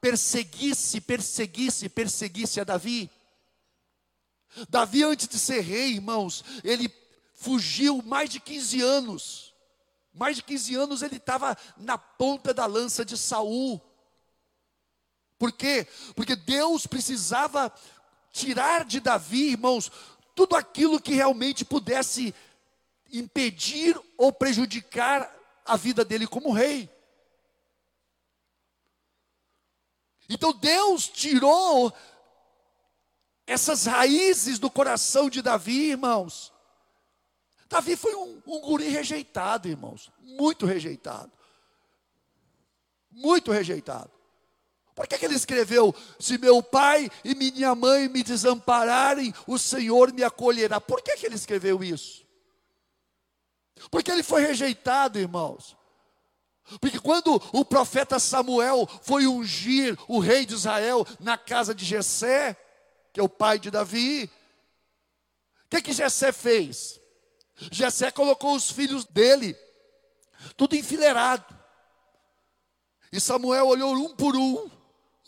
perseguisse, 0.00 1.00
perseguisse, 1.00 1.88
perseguisse 1.88 2.60
a 2.60 2.64
Davi? 2.64 3.10
Davi, 4.68 5.02
antes 5.02 5.26
de 5.26 5.40
ser 5.40 5.58
rei, 5.62 5.94
irmãos, 5.94 6.44
ele 6.62 6.88
fugiu 7.34 8.00
mais 8.00 8.30
de 8.30 8.38
15 8.38 8.80
anos. 8.80 9.54
Mais 10.14 10.36
de 10.36 10.44
15 10.44 10.76
anos 10.76 11.02
ele 11.02 11.16
estava 11.16 11.58
na 11.76 11.98
ponta 11.98 12.54
da 12.54 12.64
lança 12.64 13.04
de 13.04 13.18
Saul. 13.18 13.82
Por 15.36 15.50
quê? 15.50 15.88
Porque 16.14 16.36
Deus 16.36 16.86
precisava 16.86 17.72
tirar 18.30 18.84
de 18.84 19.00
Davi, 19.00 19.50
irmãos, 19.50 19.90
tudo 20.32 20.54
aquilo 20.54 21.00
que 21.00 21.12
realmente 21.12 21.64
pudesse 21.64 22.32
impedir 23.18 23.98
ou 24.16 24.32
prejudicar 24.32 25.32
a 25.64 25.76
vida 25.76 26.04
dele 26.04 26.26
como 26.26 26.52
rei. 26.52 26.90
Então 30.28 30.52
Deus 30.52 31.08
tirou 31.08 31.92
essas 33.46 33.86
raízes 33.86 34.58
do 34.58 34.70
coração 34.70 35.30
de 35.30 35.40
Davi, 35.40 35.90
irmãos. 35.90 36.52
Davi 37.68 37.96
foi 37.96 38.14
um, 38.14 38.42
um 38.46 38.60
guri 38.60 38.88
rejeitado, 38.88 39.68
irmãos, 39.68 40.10
muito 40.20 40.66
rejeitado. 40.66 41.32
Muito 43.10 43.50
rejeitado. 43.50 44.10
Por 44.94 45.06
que, 45.06 45.18
que 45.18 45.24
ele 45.24 45.34
escreveu: 45.34 45.94
Se 46.18 46.38
meu 46.38 46.62
pai 46.62 47.08
e 47.24 47.34
minha 47.34 47.74
mãe 47.74 48.08
me 48.08 48.22
desampararem, 48.22 49.32
o 49.46 49.58
Senhor 49.58 50.12
me 50.12 50.24
acolherá? 50.24 50.80
Por 50.80 51.02
que, 51.02 51.16
que 51.16 51.26
ele 51.26 51.34
escreveu 51.34 51.84
isso? 51.84 52.25
Porque 53.90 54.10
ele 54.10 54.22
foi 54.22 54.42
rejeitado, 54.42 55.18
irmãos. 55.18 55.76
Porque 56.80 56.98
quando 56.98 57.40
o 57.52 57.64
profeta 57.64 58.18
Samuel 58.18 58.88
foi 59.02 59.26
ungir 59.26 59.96
o 60.08 60.18
rei 60.18 60.44
de 60.44 60.54
Israel 60.54 61.06
na 61.20 61.38
casa 61.38 61.74
de 61.74 61.84
Jessé, 61.84 62.56
que 63.12 63.20
é 63.20 63.22
o 63.22 63.28
pai 63.28 63.58
de 63.58 63.70
Davi, 63.70 64.30
o 65.64 65.68
que 65.68 65.82
que 65.82 65.92
Jessé 65.92 66.32
fez? 66.32 67.00
Jessé 67.70 68.10
colocou 68.10 68.54
os 68.54 68.70
filhos 68.70 69.04
dele, 69.04 69.56
tudo 70.56 70.76
enfileirado. 70.76 71.56
E 73.12 73.20
Samuel 73.20 73.66
olhou 73.68 73.94
um 73.94 74.14
por 74.14 74.36
um, 74.36 74.70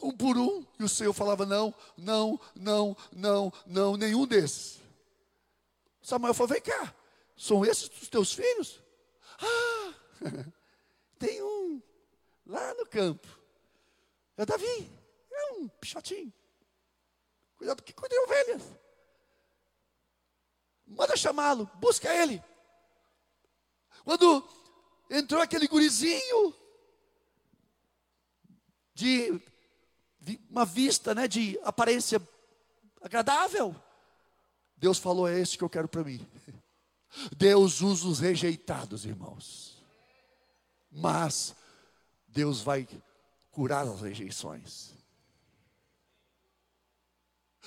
um 0.03 0.11
por 0.11 0.37
um, 0.37 0.67
e 0.79 0.85
o 0.85 0.89
Senhor 0.89 1.13
falava: 1.13 1.47
não, 1.47 1.73
não, 1.97 2.39
não, 2.55 2.97
não, 3.13 3.53
não, 3.65 3.97
nenhum 3.97 4.27
desses. 4.27 4.81
Samuel 6.03 6.35
falou: 6.35 6.49
vem 6.49 6.61
cá, 6.61 6.95
são 7.39 7.65
esses 7.65 7.89
os 8.03 8.09
teus 8.09 8.33
filhos? 8.33 8.83
Ah, 9.41 9.95
tem 11.19 11.41
um 11.43 11.81
lá 12.45 12.75
no 12.75 12.85
campo. 12.85 13.27
É 14.37 14.45
Davi, 14.45 14.91
é 15.31 15.53
um 15.53 15.69
pichotinho. 15.69 16.33
Cuidado 17.57 17.83
que 17.83 17.93
cuida 17.93 18.15
de 18.15 18.21
ovelhas. 18.23 18.63
Manda 20.87 21.17
chamá-lo, 21.17 21.71
busca 21.77 22.13
ele. 22.13 22.43
Quando 24.05 24.49
entrou 25.11 25.41
aquele 25.41 25.69
gurizinho 25.69 26.55
de 28.95 29.41
uma 30.51 30.65
vista, 30.65 31.15
né, 31.15 31.29
de 31.29 31.59
aparência 31.63 32.21
agradável. 33.01 33.75
Deus 34.77 34.99
falou: 34.99 35.29
é 35.29 35.39
esse 35.39 35.57
que 35.57 35.65
eu 35.65 35.71
quero 35.71 35.89
para 35.89 36.03
mim. 36.03 36.27
Deus 37.37 37.81
usa 37.81 38.07
os 38.09 38.21
rejeitados, 38.21 39.05
irmãos. 39.05 39.83
Mas 40.91 41.55
Deus 42.27 42.61
vai 42.61 42.87
curar 43.51 43.87
as 43.87 44.01
rejeições. 44.01 44.99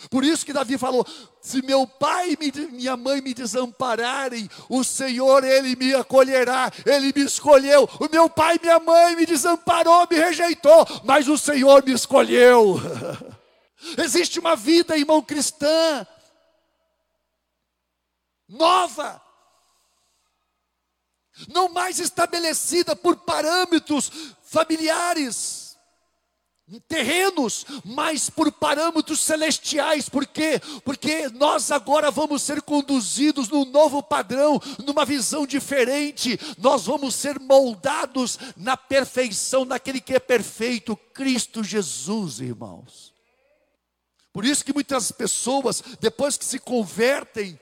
Por 0.10 0.24
isso 0.24 0.46
que 0.46 0.54
Davi 0.54 0.78
falou: 0.78 1.06
se 1.42 1.62
meu 1.62 1.86
pai 1.86 2.38
e 2.40 2.68
minha 2.72 2.98
mãe 2.98 3.22
me 3.22 3.34
desampararem, 3.34 4.50
o 4.70 4.84
Senhor, 4.84 5.44
Ele 5.44 5.76
me 5.76 5.94
acolherá, 5.94 6.72
Ele 6.86 7.12
me 7.16 7.24
escolheu. 7.24 7.88
O 8.00 8.10
meu 8.12 8.30
pai 8.30 8.56
e 8.56 8.62
minha 8.62 8.80
mãe 8.80 9.16
me 9.16 9.26
desamparou, 9.26 10.08
me 10.10 10.18
rejeitou, 10.18 10.88
mas 11.04 11.28
o 11.28 11.38
Senhor 11.38 11.84
me 11.86 11.92
escolheu. 11.94 12.80
Existe 13.98 14.40
uma 14.40 14.56
vida, 14.56 14.98
irmão 14.98 15.22
cristã, 15.22 16.06
nova, 18.48 19.22
não 21.48 21.70
mais 21.70 22.00
estabelecida 22.00 22.96
por 22.96 23.18
parâmetros 23.18 24.12
familiares 24.44 25.62
terrenos, 26.80 27.66
mas 27.84 28.30
por 28.30 28.52
parâmetros 28.52 29.20
celestiais. 29.20 30.08
Por 30.08 30.26
quê? 30.26 30.62
Porque 30.86 31.28
nós 31.30 31.72
agora 31.72 32.12
vamos 32.12 32.42
ser 32.44 32.62
conduzidos 32.62 33.50
num 33.50 33.66
novo 33.66 34.02
padrão, 34.02 34.62
numa 34.86 35.04
visão 35.04 35.46
diferente. 35.46 36.40
Nós 36.58 36.86
vamos 36.86 37.16
ser 37.16 37.40
moldados 37.40 38.38
na 38.56 38.78
perfeição 38.78 39.66
daquele 39.66 40.00
que 40.00 40.14
é 40.14 40.20
perfeito, 40.20 40.96
Cristo 41.14 41.64
Jesus, 41.64 42.40
irmãos. 42.40 43.12
Por 44.32 44.46
isso 44.46 44.64
que 44.64 44.74
muitas 44.74 45.12
pessoas, 45.12 45.84
depois 46.00 46.38
que 46.38 46.46
se 46.46 46.58
convertem, 46.58 47.60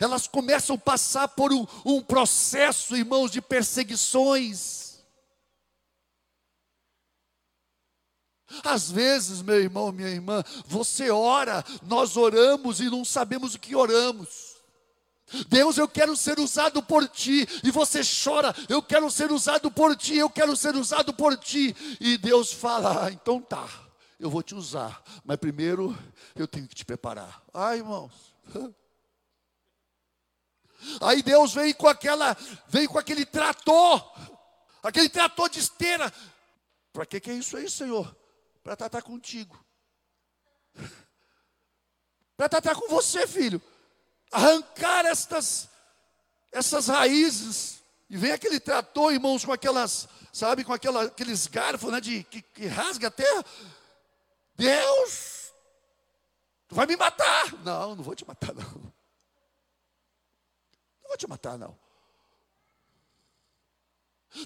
elas 0.00 0.26
começam 0.26 0.76
a 0.76 0.78
passar 0.78 1.28
por 1.28 1.52
um, 1.52 1.66
um 1.84 2.00
processo, 2.00 2.96
irmãos, 2.96 3.30
de 3.30 3.40
perseguições 3.40 4.82
Às 8.64 8.90
vezes, 8.90 9.40
meu 9.40 9.60
irmão, 9.60 9.92
minha 9.92 10.08
irmã, 10.08 10.44
você 10.66 11.10
ora, 11.10 11.64
nós 11.82 12.16
oramos 12.16 12.80
e 12.80 12.90
não 12.90 13.04
sabemos 13.04 13.54
o 13.54 13.58
que 13.58 13.74
oramos. 13.74 14.52
Deus, 15.48 15.78
eu 15.78 15.88
quero 15.88 16.14
ser 16.14 16.38
usado 16.38 16.82
por 16.82 17.08
ti, 17.08 17.48
e 17.64 17.70
você 17.70 18.02
chora, 18.02 18.54
eu 18.68 18.82
quero 18.82 19.10
ser 19.10 19.32
usado 19.32 19.70
por 19.70 19.96
ti, 19.96 20.16
eu 20.16 20.28
quero 20.28 20.54
ser 20.54 20.76
usado 20.76 21.14
por 21.14 21.38
ti, 21.38 21.74
e 21.98 22.18
Deus 22.18 22.52
fala, 22.52 23.06
ah, 23.06 23.10
então 23.10 23.40
tá, 23.40 23.66
eu 24.20 24.28
vou 24.28 24.42
te 24.42 24.54
usar, 24.54 25.02
mas 25.24 25.38
primeiro 25.38 25.96
eu 26.36 26.46
tenho 26.46 26.68
que 26.68 26.74
te 26.74 26.84
preparar. 26.84 27.42
Ai, 27.54 27.78
irmãos. 27.78 28.12
Aí 31.00 31.22
Deus 31.22 31.54
vem 31.54 31.72
com 31.72 31.88
aquela, 31.88 32.36
vem 32.68 32.86
com 32.86 32.98
aquele 32.98 33.24
trator, 33.24 34.12
aquele 34.82 35.08
trator 35.08 35.48
de 35.48 35.58
esteira. 35.58 36.12
Para 36.92 37.06
que, 37.06 37.20
que 37.20 37.30
é 37.30 37.34
isso 37.34 37.56
aí, 37.56 37.70
Senhor? 37.70 38.14
para 38.62 38.76
tratar 38.76 39.02
contigo. 39.02 39.58
para 42.36 42.48
tratar 42.48 42.74
com 42.74 42.88
você, 42.88 43.26
filho. 43.26 43.60
Arrancar 44.30 45.04
estas, 45.04 45.68
essas 46.50 46.86
raízes. 46.86 47.82
E 48.08 48.16
vem 48.16 48.32
aquele 48.32 48.60
trator, 48.60 49.12
irmãos, 49.12 49.44
com 49.44 49.52
aquelas, 49.52 50.08
sabe, 50.32 50.64
com 50.64 50.72
aquela, 50.72 51.04
aqueles 51.04 51.46
garfos, 51.46 51.90
né, 51.90 52.00
de, 52.00 52.24
que, 52.24 52.42
que 52.42 52.66
rasga 52.66 53.08
a 53.08 53.10
terra. 53.10 53.44
Deus, 54.54 55.52
tu 56.68 56.74
vai 56.74 56.86
me 56.86 56.96
matar. 56.96 57.52
Não, 57.64 57.96
não 57.96 58.04
vou 58.04 58.14
te 58.14 58.26
matar, 58.26 58.54
não. 58.54 58.91
Vou 61.12 61.18
te 61.18 61.28
matar, 61.28 61.58
não. 61.58 61.76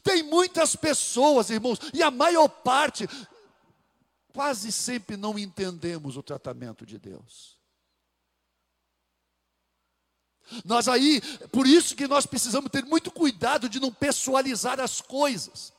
Tem 0.03 0.21
muitas 0.25 0.75
pessoas, 0.75 1.49
irmãos, 1.49 1.79
e 1.95 2.03
a 2.03 2.11
maior 2.11 2.49
parte, 2.49 3.09
quase 4.33 4.73
sempre 4.73 5.17
não 5.17 5.39
entendemos 5.39 6.17
o 6.17 6.25
tratamento 6.25 6.85
de 6.85 6.99
Deus. 6.99 7.57
Nós 10.65 10.89
aí, 10.89 11.21
por 11.53 11.69
isso 11.69 11.95
que 11.95 12.09
nós 12.09 12.27
precisamos 12.27 12.69
ter 12.69 12.85
muito 12.85 13.13
cuidado 13.13 13.69
de 13.69 13.79
não 13.79 13.93
pessoalizar 13.93 14.81
as 14.81 15.01
coisas. 15.01 15.73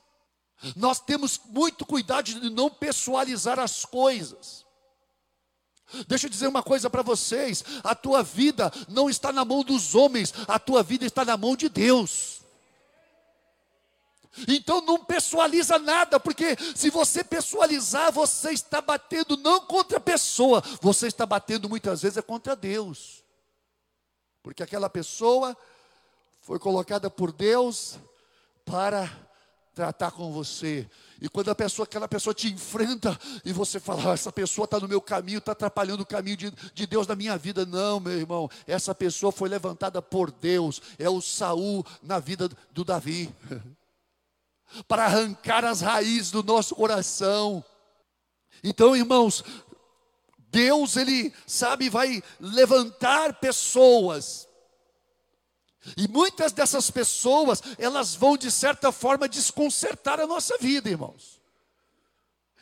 Nós 0.73 1.01
temos 1.01 1.37
muito 1.47 1.85
cuidado 1.85 2.27
de 2.27 2.49
não 2.49 2.69
pessoalizar 2.69 3.59
as 3.59 3.83
coisas. 3.83 4.65
Deixa 6.07 6.27
eu 6.27 6.29
dizer 6.29 6.47
uma 6.47 6.63
coisa 6.63 6.89
para 6.89 7.01
vocês: 7.01 7.63
a 7.83 7.95
tua 7.95 8.21
vida 8.23 8.71
não 8.87 9.09
está 9.09 9.31
na 9.31 9.45
mão 9.45 9.63
dos 9.63 9.95
homens, 9.95 10.33
a 10.47 10.59
tua 10.59 10.83
vida 10.83 11.05
está 11.05 11.23
na 11.23 11.37
mão 11.37 11.55
de 11.55 11.69
Deus. 11.69 12.37
Então 14.47 14.81
não 14.81 15.03
pessoaliza 15.03 15.79
nada, 15.79 16.19
porque 16.19 16.55
se 16.75 16.89
você 16.89 17.23
pessoalizar, 17.23 18.11
você 18.11 18.51
está 18.51 18.81
batendo 18.81 19.37
não 19.37 19.61
contra 19.61 19.97
a 19.97 20.01
pessoa, 20.01 20.61
você 20.81 21.07
está 21.07 21.25
batendo 21.25 21.69
muitas 21.69 22.01
vezes 22.01 22.17
é 22.17 22.21
contra 22.21 22.55
Deus. 22.55 23.23
Porque 24.43 24.61
aquela 24.61 24.89
pessoa 24.89 25.57
foi 26.41 26.59
colocada 26.59 27.09
por 27.09 27.31
Deus 27.31 27.97
para 28.63 29.09
tratar 29.73 30.11
com 30.11 30.31
você. 30.31 30.87
E 31.21 31.27
quando 31.27 31.49
a 31.49 31.55
pessoa, 31.55 31.85
aquela 31.85 32.07
pessoa 32.07 32.33
te 32.33 32.47
enfrenta 32.47 33.17
e 33.43 33.51
você 33.51 33.79
fala, 33.79 34.11
ah, 34.11 34.13
essa 34.13 34.31
pessoa 34.31 34.65
está 34.65 34.79
no 34.79 34.87
meu 34.87 35.01
caminho, 35.01 35.39
está 35.39 35.51
atrapalhando 35.51 36.03
o 36.03 36.05
caminho 36.05 36.37
de, 36.37 36.51
de, 36.73 36.85
Deus 36.85 37.07
na 37.07 37.15
minha 37.15 37.37
vida. 37.37 37.65
Não, 37.65 37.99
meu 37.99 38.13
irmão, 38.13 38.49
essa 38.67 38.93
pessoa 38.93 39.31
foi 39.31 39.49
levantada 39.49 40.01
por 40.01 40.31
Deus, 40.31 40.81
é 40.99 41.09
o 41.09 41.21
Saul 41.21 41.85
na 42.03 42.19
vida 42.19 42.49
do 42.71 42.83
Davi. 42.83 43.33
Para 44.87 45.05
arrancar 45.05 45.65
as 45.65 45.81
raízes 45.81 46.29
do 46.29 46.43
nosso 46.43 46.75
coração. 46.75 47.63
Então, 48.63 48.95
irmãos, 48.95 49.43
Deus, 50.49 50.95
Ele, 50.97 51.33
sabe, 51.45 51.89
vai 51.89 52.21
levantar 52.39 53.39
pessoas 53.39 54.46
e 55.95 56.07
muitas 56.07 56.51
dessas 56.51 56.89
pessoas, 56.91 57.61
elas 57.77 58.15
vão 58.15 58.35
de 58.35 58.51
certa 58.51 58.91
forma 58.91 59.29
desconcertar 59.29 60.19
a 60.19 60.27
nossa 60.27 60.57
vida, 60.57 60.89
irmãos. 60.89 61.37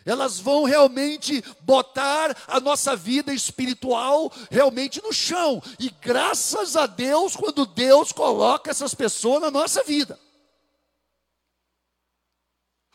Elas 0.06 0.40
vão 0.40 0.66
realmente 0.66 1.44
botar 1.62 2.38
a 2.48 2.60
nossa 2.60 2.96
vida 2.96 3.34
espiritual 3.34 4.32
realmente 4.52 5.02
no 5.02 5.12
chão. 5.12 5.62
E 5.80 5.90
graças 5.90 6.76
a 6.76 6.86
Deus, 6.86 7.36
quando 7.36 7.66
Deus 7.66 8.12
coloca 8.12 8.70
essas 8.70 8.94
pessoas 8.94 9.42
na 9.42 9.50
nossa 9.50 9.84
vida. 9.84 10.20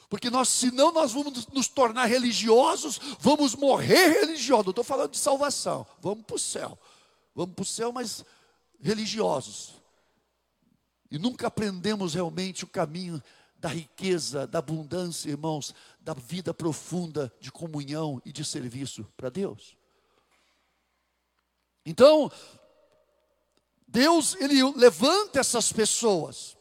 Porque 0.08 0.30
nós, 0.30 0.48
senão 0.48 0.92
nós 0.92 1.12
vamos 1.12 1.48
nos 1.48 1.66
tornar 1.66 2.04
religiosos, 2.06 3.00
vamos 3.18 3.56
morrer 3.56 4.20
religiosos. 4.20 4.66
Não 4.66 4.70
estou 4.70 4.84
falando 4.84 5.10
de 5.10 5.18
salvação. 5.18 5.84
Vamos 6.00 6.24
para 6.24 6.36
o 6.36 6.38
céu. 6.38 6.78
Vamos 7.34 7.54
para 7.56 7.62
o 7.62 7.66
céu, 7.66 7.92
mas 7.92 8.24
religiosos. 8.80 9.79
E 11.10 11.18
nunca 11.18 11.48
aprendemos 11.48 12.14
realmente 12.14 12.64
o 12.64 12.68
caminho 12.68 13.22
da 13.56 13.68
riqueza, 13.68 14.46
da 14.46 14.58
abundância, 14.60 15.28
irmãos, 15.28 15.74
da 16.00 16.14
vida 16.14 16.54
profunda 16.54 17.32
de 17.40 17.52
comunhão 17.52 18.22
e 18.24 18.32
de 18.32 18.44
serviço 18.44 19.06
para 19.16 19.28
Deus. 19.28 19.76
Então, 21.84 22.30
Deus, 23.86 24.34
Ele 24.36 24.62
levanta 24.76 25.40
essas 25.40 25.72
pessoas. 25.72 26.56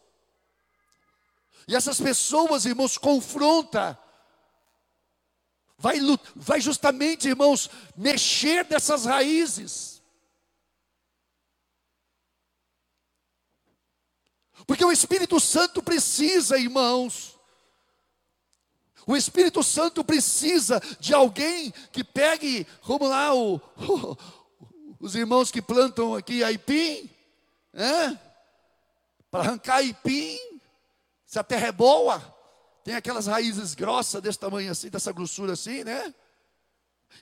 E 1.68 1.76
essas 1.76 2.02
pessoas, 2.02 2.66
irmãos, 2.66 2.97
confronta. 2.97 3.97
Vai, 5.78 6.00
vai 6.36 6.60
justamente, 6.60 7.28
irmãos, 7.28 7.70
mexer 7.95 8.66
dessas 8.66 9.06
raízes. 9.06 9.99
Porque 14.70 14.86
o 14.86 14.91
Espírito 14.91 15.39
Santo 15.39 15.82
precisa, 15.82 16.55
irmãos. 16.55 17.36
O 19.07 19.17
Espírito 19.17 19.63
Santo 19.63 20.03
precisa 20.03 20.80
de 20.99 21.11
alguém 21.11 21.74
que 21.91 22.03
pegue, 22.03 22.67
vamos 22.84 23.09
lá, 23.09 23.34
o, 23.34 23.55
o, 23.55 24.17
os 25.01 25.15
irmãos 25.15 25.49
que 25.49 25.59
plantam 25.59 26.13
aqui 26.13 26.43
aipim, 26.43 27.09
né? 27.74 28.20
para 29.32 29.39
arrancar 29.39 29.78
aipim, 29.78 30.38
se 31.26 31.39
a 31.39 31.43
terra 31.43 31.70
é 31.70 31.72
boa, 31.72 32.22
tem 32.84 32.93
aquelas 32.93 33.26
raízes 33.26 33.74
grossas 33.74 34.22
desse 34.22 34.38
tamanho 34.38 34.70
assim, 34.72 34.89
dessa 34.89 35.11
grossura 35.11 35.53
assim, 35.53 35.84
né? 35.84 36.13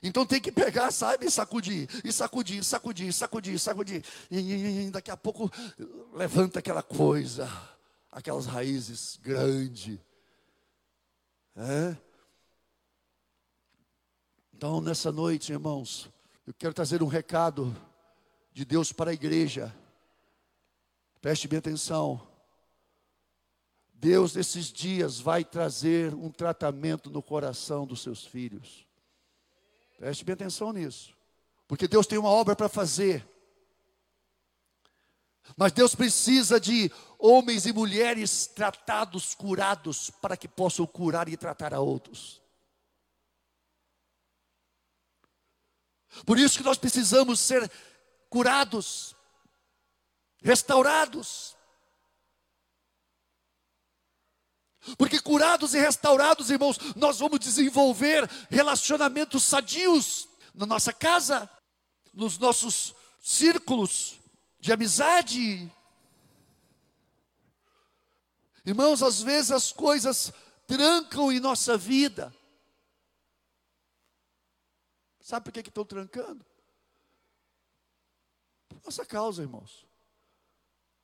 Então 0.02 0.24
tem 0.24 0.40
que 0.40 0.52
pegar, 0.52 0.90
sabe, 0.90 1.26
e 1.26 1.30
sacudir, 1.30 1.88
e 2.04 2.12
sacudir, 2.12 2.62
sacudir, 2.62 3.12
sacudir, 3.12 3.58
sacudir. 3.58 4.04
E, 4.30 4.90
daqui 4.90 5.10
a 5.10 5.16
pouco 5.16 5.50
levanta 6.12 6.58
aquela 6.58 6.82
coisa, 6.82 7.50
aquelas 8.10 8.46
raízes 8.46 9.18
grandes. 9.22 9.98
É? 11.56 11.96
Então, 14.54 14.80
nessa 14.80 15.12
noite, 15.12 15.52
irmãos, 15.52 16.10
eu 16.46 16.54
quero 16.54 16.74
trazer 16.74 17.02
um 17.02 17.06
recado 17.06 17.76
de 18.52 18.64
Deus 18.64 18.92
para 18.92 19.10
a 19.10 19.14
igreja. 19.14 19.74
Preste 21.20 21.46
bem 21.46 21.58
atenção. 21.58 22.26
Deus, 23.94 24.34
nesses 24.34 24.72
dias, 24.72 25.20
vai 25.20 25.44
trazer 25.44 26.14
um 26.14 26.30
tratamento 26.30 27.10
no 27.10 27.22
coração 27.22 27.86
dos 27.86 28.00
seus 28.00 28.24
filhos. 28.24 28.87
Preste 29.98 30.24
bem 30.24 30.32
atenção 30.32 30.72
nisso. 30.72 31.12
Porque 31.66 31.88
Deus 31.88 32.06
tem 32.06 32.18
uma 32.18 32.30
obra 32.30 32.54
para 32.54 32.68
fazer. 32.68 33.28
Mas 35.56 35.72
Deus 35.72 35.94
precisa 35.94 36.60
de 36.60 36.90
homens 37.18 37.66
e 37.66 37.72
mulheres 37.72 38.46
tratados, 38.46 39.34
curados, 39.34 40.08
para 40.08 40.36
que 40.36 40.46
possam 40.46 40.86
curar 40.86 41.28
e 41.28 41.36
tratar 41.36 41.74
a 41.74 41.80
outros. 41.80 42.40
Por 46.24 46.38
isso 46.38 46.58
que 46.58 46.64
nós 46.64 46.78
precisamos 46.78 47.40
ser 47.40 47.70
curados, 48.30 49.16
restaurados. 50.40 51.57
Porque 54.96 55.20
curados 55.20 55.74
e 55.74 55.78
restaurados, 55.78 56.50
irmãos, 56.50 56.78
nós 56.96 57.18
vamos 57.18 57.40
desenvolver 57.40 58.28
relacionamentos 58.50 59.44
sadios 59.44 60.28
na 60.54 60.66
nossa 60.66 60.92
casa, 60.92 61.48
nos 62.12 62.38
nossos 62.38 62.94
círculos 63.20 64.18
de 64.58 64.72
amizade. 64.72 65.70
Irmãos, 68.64 69.02
às 69.02 69.22
vezes 69.22 69.50
as 69.50 69.72
coisas 69.72 70.32
trancam 70.66 71.32
em 71.32 71.40
nossa 71.40 71.76
vida. 71.76 72.34
Sabe 75.20 75.44
por 75.44 75.52
que, 75.52 75.62
que 75.62 75.68
estão 75.68 75.84
trancando? 75.84 76.44
Por 78.68 78.80
nossa 78.84 79.04
causa, 79.04 79.42
irmãos. 79.42 79.86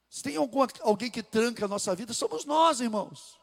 Se 0.08 0.22
tem 0.22 0.36
algum, 0.36 0.60
alguém 0.80 1.10
que 1.10 1.22
tranca 1.22 1.64
a 1.64 1.68
nossa 1.68 1.94
vida, 1.94 2.12
somos 2.14 2.44
nós, 2.44 2.80
irmãos. 2.80 3.38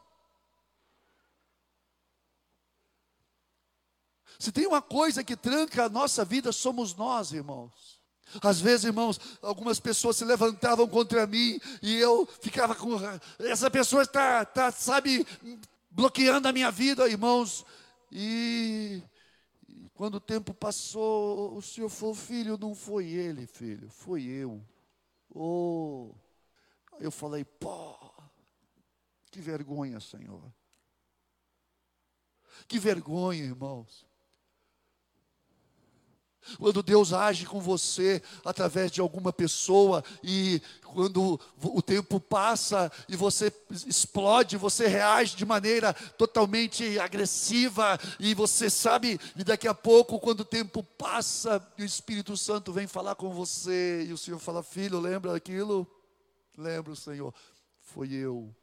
Se 4.39 4.51
tem 4.51 4.67
uma 4.67 4.82
coisa 4.82 5.23
que 5.23 5.36
tranca 5.36 5.86
a 5.86 5.89
nossa 5.89 6.25
vida, 6.25 6.51
somos 6.51 6.95
nós, 6.95 7.32
irmãos. 7.32 8.01
Às 8.41 8.61
vezes, 8.61 8.86
irmãos, 8.86 9.19
algumas 9.41 9.79
pessoas 9.79 10.15
se 10.15 10.23
levantavam 10.23 10.88
contra 10.88 11.27
mim 11.27 11.59
e 11.82 11.97
eu 11.97 12.25
ficava 12.41 12.75
com. 12.75 12.97
Essa 13.39 13.69
pessoa 13.69 14.03
está, 14.03 14.43
está 14.43 14.71
sabe, 14.71 15.25
bloqueando 15.89 16.47
a 16.47 16.53
minha 16.53 16.71
vida, 16.71 17.07
irmãos. 17.09 17.65
E, 18.11 19.01
e 19.67 19.89
quando 19.93 20.15
o 20.15 20.21
tempo 20.21 20.53
passou, 20.53 21.55
o 21.57 21.61
Senhor 21.61 21.89
falou: 21.89 22.15
Filho, 22.15 22.57
não 22.57 22.73
foi 22.73 23.07
ele, 23.07 23.45
filho, 23.45 23.89
foi 23.89 24.23
eu. 24.23 24.61
Oh. 25.29 26.11
Eu 26.99 27.11
falei: 27.11 27.43
Pô, 27.43 27.97
que 29.29 29.41
vergonha, 29.41 29.99
Senhor. 29.99 30.41
Que 32.67 32.79
vergonha, 32.79 33.43
irmãos. 33.43 34.05
Quando 36.57 36.83
Deus 36.83 37.13
age 37.13 37.45
com 37.45 37.59
você 37.59 38.21
através 38.43 38.91
de 38.91 39.01
alguma 39.01 39.31
pessoa 39.31 40.03
e 40.23 40.61
quando 40.83 41.39
o 41.63 41.81
tempo 41.81 42.19
passa 42.19 42.91
e 43.07 43.15
você 43.15 43.51
explode, 43.87 44.57
você 44.57 44.87
reage 44.87 45.35
de 45.35 45.45
maneira 45.45 45.93
totalmente 45.93 46.99
agressiva 46.99 47.99
e 48.19 48.33
você 48.33 48.69
sabe, 48.69 49.19
e 49.35 49.43
daqui 49.43 49.67
a 49.67 49.73
pouco, 49.73 50.19
quando 50.19 50.41
o 50.41 50.45
tempo 50.45 50.83
passa, 50.83 51.65
o 51.79 51.83
Espírito 51.83 52.35
Santo 52.35 52.73
vem 52.73 52.87
falar 52.87 53.15
com 53.15 53.33
você 53.33 54.05
e 54.07 54.13
o 54.13 54.17
Senhor 54.17 54.39
fala: 54.39 54.61
Filho, 54.61 54.99
lembra 54.99 55.35
aquilo? 55.35 55.87
Lembro, 56.57 56.95
Senhor, 56.95 57.33
foi 57.79 58.11
eu. 58.11 58.53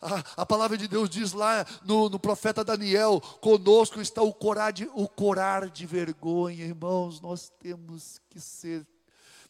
A, 0.00 0.42
a, 0.42 0.46
palavra 0.46 0.76
de 0.76 0.86
Deus 0.86 1.08
diz 1.08 1.32
lá 1.32 1.66
no, 1.82 2.08
no, 2.08 2.18
profeta 2.18 2.62
Daniel: 2.62 3.20
conosco 3.40 4.00
está 4.00 4.22
o 4.22 4.32
corar, 4.32 4.72
de, 4.72 4.88
o 4.94 5.08
corar 5.08 5.70
de 5.70 5.86
vergonha, 5.86 6.64
irmãos. 6.64 7.20
Nós 7.20 7.50
temos 7.58 8.20
que 8.28 8.38
ser, 8.38 8.86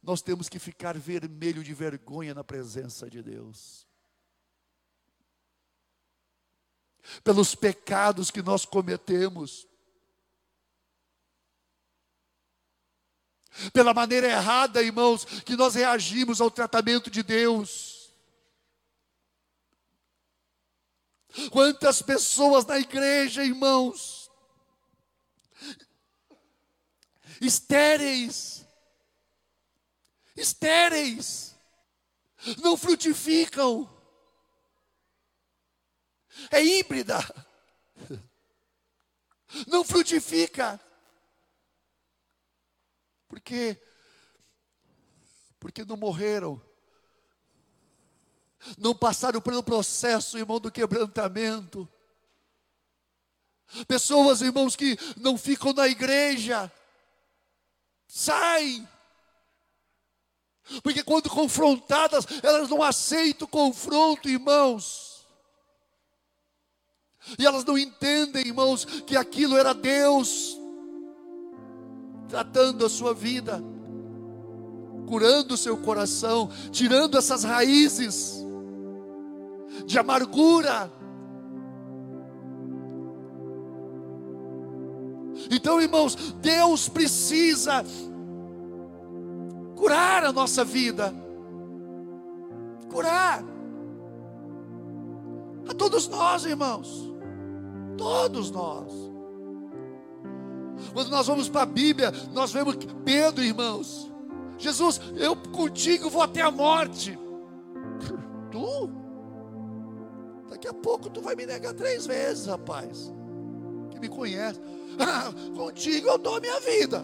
nós 0.03 0.22
temos 0.22 0.49
que 0.49 0.59
ficar 0.59 0.97
vermelho 0.97 1.64
de 1.64 1.74
vergonha 1.74 2.35
na 2.35 2.45
presença 2.45 3.11
de 3.11 3.22
Deus. 3.22 3.87
Pelos 7.24 7.55
pecados 7.55 8.31
que 8.31 8.43
nós 8.43 8.64
cometemos, 8.64 9.66
pela 13.72 13.93
maneira 13.93 14.28
errada, 14.28 14.83
irmãos, 14.83 15.24
que 15.24 15.57
nós 15.57 15.74
reagimos 15.74 16.41
ao 16.41 16.51
tratamento 16.51 17.11
de 17.11 17.22
Deus. 17.22 17.89
Quantas 21.51 22.03
pessoas 22.03 22.64
na 22.66 22.78
igreja, 22.78 23.45
irmãos, 23.45 24.31
estéreis, 27.41 28.66
estéreis, 30.37 31.57
não 32.59 32.76
frutificam, 32.76 33.89
é 36.51 36.62
híbrida, 36.62 37.18
não 39.66 39.85
frutifica. 39.85 40.81
Por 43.28 43.41
quê? 43.41 43.81
Porque 45.61 45.85
não 45.85 45.97
morreram, 45.97 46.61
não 48.79 48.95
passaram 48.95 49.41
pelo 49.41 49.63
processo, 49.63 50.39
irmão, 50.39 50.61
do 50.61 50.71
quebrantamento. 50.71 51.89
Pessoas, 53.87 54.41
irmãos, 54.41 54.75
que 54.75 54.99
não 55.17 55.39
ficam 55.39 55.73
na 55.73 55.87
igreja, 55.87 56.71
saem. 58.07 58.87
Porque 60.83 61.03
quando 61.03 61.31
confrontadas, 61.31 62.27
elas 62.43 62.69
não 62.69 62.83
aceitam 62.83 63.47
o 63.47 63.51
confronto, 63.51 64.29
irmãos. 64.29 65.27
E 67.39 67.47
elas 67.47 67.65
não 67.65 67.79
entendem, 67.79 68.47
irmãos, 68.47 68.85
que 68.85 69.17
aquilo 69.17 69.57
era 69.57 69.73
Deus 69.73 70.59
tratando 72.29 72.87
a 72.87 72.89
sua 72.89 73.13
vida, 73.13 73.61
curando 75.09 75.55
o 75.55 75.59
seu 75.59 75.77
coração, 75.77 76.49
tirando 76.71 77.19
essas 77.19 77.43
raízes 77.43 78.39
de 79.87 79.99
amargura. 79.99 80.91
Então, 85.51 85.81
irmãos, 85.81 86.35
Deus 86.41 86.89
precisa 86.89 87.85
curar 89.76 90.24
a 90.24 90.33
nossa 90.33 90.64
vida. 90.64 91.14
Curar. 92.91 93.43
A 95.68 95.74
todos 95.74 96.09
nós, 96.09 96.45
irmãos. 96.45 97.11
Todos 97.97 98.51
nós. 98.51 98.93
Quando 100.93 101.11
nós 101.11 101.26
vamos 101.26 101.49
para 101.49 101.62
a 101.62 101.66
Bíblia, 101.66 102.12
nós 102.33 102.53
vemos 102.53 102.76
Pedro, 103.05 103.43
irmãos. 103.43 104.11
Jesus, 104.59 105.01
eu 105.16 105.37
contigo 105.37 106.11
vou 106.11 106.22
até 106.22 106.43
a 106.43 106.51
morte. 106.51 107.18
Tu? 108.51 108.99
A 110.71 110.73
pouco 110.73 111.11
tu 111.11 111.21
vai 111.21 111.35
me 111.35 111.45
negar 111.45 111.75
três 111.75 112.07
vezes, 112.07 112.47
rapaz. 112.47 113.12
Que 113.91 113.99
me 113.99 114.09
conhece. 114.09 114.61
Ah, 114.99 115.33
contigo 115.57 116.09
eu 116.09 116.18
dou 116.18 116.37
a 116.37 116.41
minha 116.41 116.61
vida. 116.61 117.03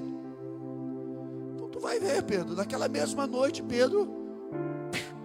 Tu 1.70 1.80
vai 1.80 2.00
ver, 2.00 2.22
Pedro, 2.24 2.54
naquela 2.54 2.88
mesma 2.88 3.26
noite, 3.28 3.62
Pedro 3.62 4.08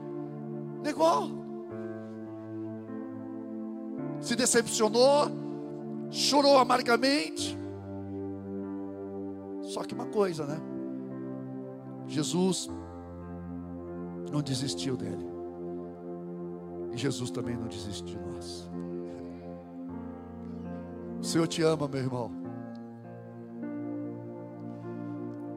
negou. 0.81 1.31
Se 4.21 4.35
decepcionou, 4.35 5.29
chorou 6.11 6.59
amargamente. 6.59 7.57
Só 9.63 9.83
que 9.83 9.95
uma 9.95 10.05
coisa, 10.05 10.45
né? 10.45 10.61
Jesus 12.07 12.69
não 14.31 14.41
desistiu 14.41 14.95
dele. 14.95 15.30
E 16.91 16.97
Jesus 16.97 17.31
também 17.31 17.55
não 17.55 17.67
desiste 17.67 18.03
de 18.03 18.19
nós. 18.19 18.69
O 21.19 21.23
Senhor 21.23 21.47
te 21.47 21.61
ama, 21.61 21.87
meu 21.87 21.99
irmão. 22.01 22.31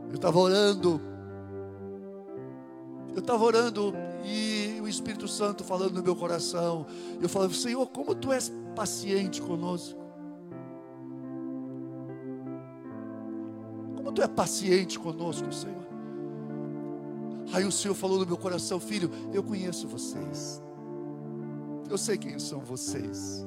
Eu 0.09 0.14
estava 0.14 0.39
orando. 0.39 1.01
Eu 3.14 3.20
estava 3.20 3.43
orando 3.45 3.95
e 4.24 4.80
o 4.80 4.89
Espírito 4.89 5.28
Santo 5.28 5.64
falando 5.64 5.95
no 5.95 6.03
meu 6.03 6.16
coração. 6.16 6.87
Eu 7.20 7.28
falava, 7.28 7.53
Senhor, 7.55 7.87
como 7.89 8.14
tu 8.14 8.32
és 8.32 8.53
paciente 8.74 9.41
conosco. 9.41 9.99
Como 13.97 14.12
tu 14.12 14.22
é 14.22 14.28
paciente 14.28 14.99
conosco, 14.99 15.53
Senhor. 15.53 15.85
Aí 17.53 17.64
o 17.64 17.72
Senhor 17.72 17.95
falou 17.95 18.18
no 18.18 18.26
meu 18.26 18.37
coração, 18.37 18.80
filho, 18.80 19.11
eu 19.32 19.43
conheço 19.43 19.87
vocês. 19.87 20.63
Eu 21.89 21.99
sei 21.99 22.16
quem 22.16 22.39
são 22.39 22.61
vocês. 22.61 23.47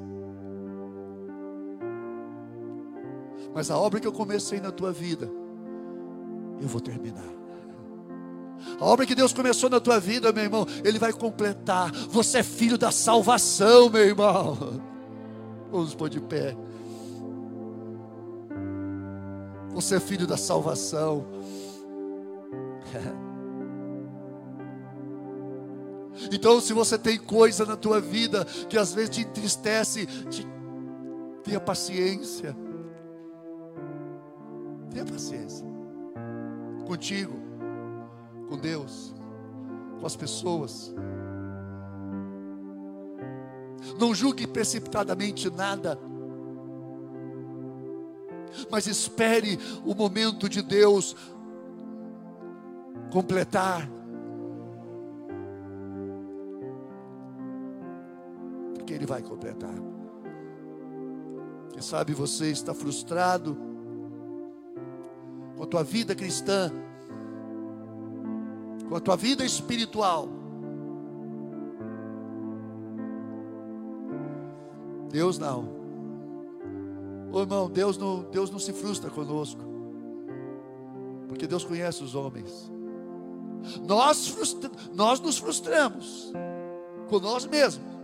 Mas 3.54 3.70
a 3.70 3.78
obra 3.78 3.98
que 3.98 4.06
eu 4.06 4.12
comecei 4.12 4.60
na 4.60 4.70
tua 4.70 4.92
vida, 4.92 5.28
eu 6.60 6.68
vou 6.68 6.80
terminar. 6.80 7.38
A 8.80 8.84
obra 8.84 9.06
que 9.06 9.14
Deus 9.14 9.32
começou 9.32 9.70
na 9.70 9.80
tua 9.80 9.98
vida, 9.98 10.32
meu 10.32 10.44
irmão, 10.44 10.66
Ele 10.84 10.98
vai 10.98 11.12
completar. 11.12 11.92
Você 12.08 12.38
é 12.38 12.42
filho 12.42 12.76
da 12.76 12.90
salvação, 12.90 13.88
meu 13.90 14.04
irmão. 14.04 14.80
Vamos 15.70 15.94
pôr 15.94 16.08
de 16.08 16.20
pé. 16.20 16.56
Você 19.74 19.96
é 19.96 20.00
filho 20.00 20.26
da 20.26 20.36
salvação. 20.36 21.24
Então, 26.32 26.60
se 26.60 26.72
você 26.72 26.98
tem 26.98 27.18
coisa 27.18 27.64
na 27.64 27.76
tua 27.76 28.00
vida 28.00 28.44
que 28.68 28.76
às 28.76 28.92
vezes 28.92 29.10
te 29.10 29.20
entristece, 29.22 30.06
te... 30.06 30.46
tenha 31.42 31.60
paciência. 31.60 32.56
Tenha 34.90 35.04
paciência 35.04 35.68
contigo, 36.88 37.34
com 38.48 38.56
Deus, 38.56 39.14
com 40.00 40.06
as 40.06 40.16
pessoas. 40.16 40.94
Não 44.00 44.14
julgue 44.14 44.46
precipitadamente 44.46 45.50
nada, 45.50 45.98
mas 48.70 48.86
espere 48.86 49.58
o 49.84 49.94
momento 49.94 50.48
de 50.48 50.62
Deus 50.62 51.14
completar. 53.12 53.88
Vai 59.08 59.22
completar. 59.22 59.74
Quem 61.72 61.80
sabe 61.80 62.12
você 62.12 62.50
está 62.50 62.74
frustrado, 62.74 63.56
com 65.56 65.64
a 65.64 65.66
tua 65.66 65.82
vida 65.82 66.14
cristã, 66.14 66.70
com 68.88 68.94
a 68.94 69.00
tua 69.00 69.16
vida 69.16 69.44
espiritual. 69.44 70.28
Deus 75.10 75.38
não. 75.38 75.76
Ô 77.32 77.40
irmão, 77.40 77.68
Deus 77.68 77.98
não, 77.98 78.22
Deus 78.30 78.50
não 78.50 78.58
se 78.58 78.72
frustra 78.72 79.10
conosco. 79.10 79.60
Porque 81.26 81.46
Deus 81.46 81.64
conhece 81.64 82.04
os 82.04 82.14
homens. 82.14 82.70
Nós, 83.86 84.28
frustra, 84.28 84.70
nós 84.94 85.20
nos 85.20 85.38
frustramos 85.38 86.32
com 87.08 87.18
nós 87.18 87.44
mesmos. 87.46 87.97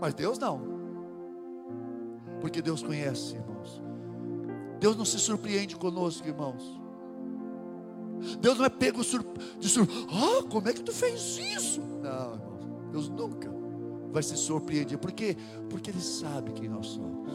Mas 0.00 0.14
Deus 0.14 0.38
não. 0.38 0.60
Porque 2.40 2.60
Deus 2.60 2.82
conhece, 2.82 3.36
irmãos. 3.36 3.82
Deus 4.78 4.96
não 4.96 5.04
se 5.04 5.18
surpreende 5.18 5.76
conosco, 5.76 6.26
irmãos. 6.26 6.80
Deus 8.40 8.58
não 8.58 8.64
é 8.64 8.68
pego 8.68 9.02
de 9.02 9.68
surpresa. 9.68 9.98
Ah, 10.10 10.46
como 10.48 10.68
é 10.68 10.72
que 10.72 10.82
tu 10.82 10.92
fez 10.92 11.38
isso? 11.38 11.80
Não, 11.80 12.34
irmãos. 12.34 12.68
Deus 12.92 13.08
nunca 13.08 13.50
vai 14.10 14.22
se 14.22 14.36
surpreender. 14.36 14.98
Por 14.98 15.12
quê? 15.12 15.36
Porque 15.68 15.90
Ele 15.90 16.00
sabe 16.00 16.52
quem 16.52 16.68
nós 16.68 16.86
somos. 16.86 17.30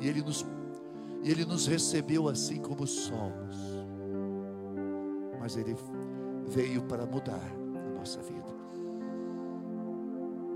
E 0.00 0.08
Ele 0.08 0.22
nos, 0.22 0.46
e 1.22 1.30
Ele 1.30 1.44
nos 1.44 1.66
recebeu 1.66 2.28
assim 2.28 2.60
como 2.60 2.86
somos. 2.86 3.56
Mas 5.40 5.56
Ele 5.56 5.76
veio 6.46 6.82
para 6.82 7.06
mudar 7.06 7.67
nossa 8.08 8.22
vida. 8.22 8.48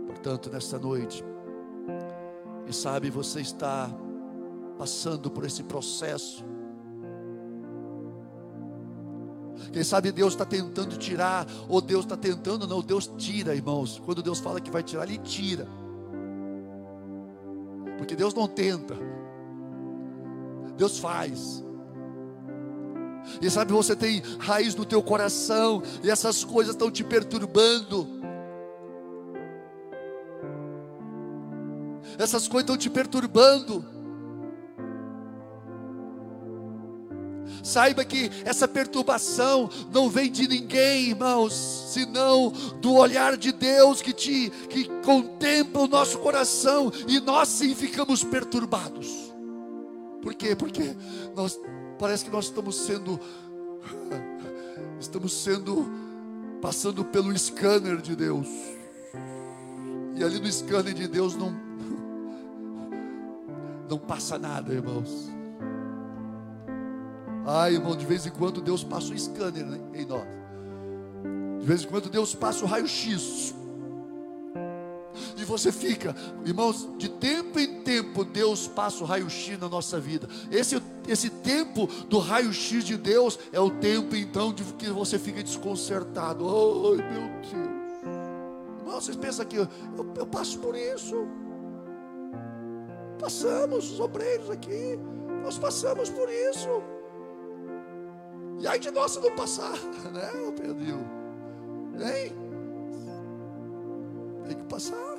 Portanto, 0.06 0.50
nesta 0.50 0.78
noite, 0.78 1.22
e 2.66 2.72
sabe, 2.72 3.10
você 3.10 3.40
está 3.40 3.90
passando 4.78 5.30
por 5.30 5.44
esse 5.44 5.62
processo. 5.62 6.42
Quem 9.70 9.84
sabe 9.84 10.10
Deus 10.10 10.32
está 10.32 10.46
tentando 10.46 10.96
tirar, 10.96 11.46
ou 11.68 11.80
Deus 11.80 12.04
está 12.04 12.16
tentando, 12.16 12.66
não, 12.66 12.80
Deus 12.80 13.06
tira, 13.18 13.54
irmãos. 13.54 14.00
Quando 14.02 14.22
Deus 14.22 14.38
fala 14.38 14.60
que 14.60 14.70
vai 14.70 14.82
tirar, 14.82 15.04
Ele 15.04 15.18
tira. 15.18 15.68
Porque 17.98 18.16
Deus 18.16 18.32
não 18.32 18.48
tenta, 18.48 18.96
Deus 20.76 20.98
faz. 20.98 21.62
E 23.42 23.50
sabe, 23.50 23.72
você 23.72 23.94
tem 23.94 24.22
raiz 24.38 24.74
no 24.74 24.84
teu 24.84 25.02
coração, 25.02 25.82
e 26.02 26.08
essas 26.08 26.44
coisas 26.44 26.74
estão 26.74 26.90
te 26.90 27.02
perturbando. 27.02 28.22
essas 32.18 32.48
coisas 32.48 32.62
estão 32.62 32.76
te 32.76 32.90
perturbando. 32.90 33.84
Saiba 37.62 38.04
que 38.04 38.30
essa 38.44 38.66
perturbação 38.66 39.70
não 39.92 40.08
vem 40.08 40.30
de 40.30 40.48
ninguém, 40.48 41.10
irmãos, 41.10 41.52
senão 41.92 42.50
do 42.80 42.94
olhar 42.94 43.36
de 43.36 43.52
Deus 43.52 44.02
que 44.02 44.12
te 44.12 44.50
que 44.68 44.88
contempla 45.04 45.82
o 45.82 45.88
nosso 45.88 46.18
coração 46.18 46.90
e 47.06 47.20
nós 47.20 47.48
sim 47.48 47.74
ficamos 47.74 48.24
perturbados. 48.24 49.32
Por 50.20 50.34
quê? 50.34 50.56
Porque 50.56 50.96
nós 51.36 51.58
parece 52.02 52.24
que 52.24 52.32
nós 52.32 52.46
estamos 52.46 52.74
sendo 52.74 53.20
estamos 54.98 55.32
sendo 55.32 55.88
passando 56.60 57.04
pelo 57.04 57.36
scanner 57.38 57.98
de 57.98 58.16
Deus. 58.16 58.48
E 60.16 60.24
ali 60.24 60.40
no 60.40 60.50
scanner 60.50 60.94
de 60.94 61.06
Deus 61.06 61.36
não 61.36 61.54
não 63.88 63.98
passa 63.98 64.36
nada, 64.36 64.74
irmãos. 64.74 65.30
Ai, 67.46 67.74
irmão, 67.74 67.94
de 67.94 68.04
vez 68.04 68.26
em 68.26 68.30
quando 68.30 68.60
Deus 68.60 68.82
passa 68.82 69.12
o 69.12 69.18
scanner 69.18 69.64
né, 69.64 69.78
em 69.94 70.04
nós. 70.04 70.26
De 71.60 71.66
vez 71.66 71.84
em 71.84 71.86
quando 71.86 72.10
Deus 72.10 72.34
passa 72.34 72.64
o 72.64 72.68
raio-x. 72.68 73.54
E 75.42 75.44
você 75.44 75.72
fica, 75.72 76.14
irmãos, 76.46 76.88
de 76.96 77.08
tempo 77.08 77.58
em 77.58 77.82
tempo 77.82 78.24
Deus 78.24 78.68
passa 78.68 79.02
o 79.02 79.06
raio-x 79.06 79.58
na 79.58 79.68
nossa 79.68 79.98
vida. 79.98 80.28
Esse, 80.52 80.80
esse 81.08 81.28
tempo 81.28 81.88
do 82.08 82.20
raio-x 82.20 82.84
de 82.84 82.96
Deus 82.96 83.36
é 83.52 83.58
o 83.58 83.68
tempo 83.68 84.14
então 84.14 84.52
de 84.52 84.62
que 84.62 84.88
você 84.90 85.18
fica 85.18 85.42
desconcertado. 85.42 86.46
Ai, 86.46 87.10
meu 87.10 87.28
Deus. 87.40 87.52
Irmão, 88.78 89.00
vocês 89.00 89.16
pensam 89.16 89.44
que 89.44 89.56
eu, 89.56 89.68
eu, 89.98 90.14
eu 90.18 90.26
passo 90.28 90.60
por 90.60 90.76
isso. 90.76 91.26
Passamos, 93.18 93.90
os 93.90 93.98
obreiros 93.98 94.48
aqui, 94.48 94.96
nós 95.42 95.58
passamos 95.58 96.08
por 96.08 96.28
isso. 96.28 96.68
E 98.60 98.68
aí 98.68 98.78
de 98.78 98.92
nós 98.92 99.16
não 99.16 99.34
passar, 99.34 99.76
né, 100.14 100.30
Pedro? 100.56 101.00
Hein? 102.00 102.32
Tem 104.46 104.56
que 104.56 104.64
passar. 104.68 105.11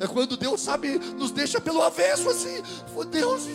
É 0.00 0.06
quando 0.06 0.36
Deus, 0.36 0.60
sabe, 0.60 0.98
nos 1.16 1.30
deixa 1.30 1.60
pelo 1.60 1.82
avesso 1.82 2.28
assim. 2.28 2.62
Deus, 3.10 3.46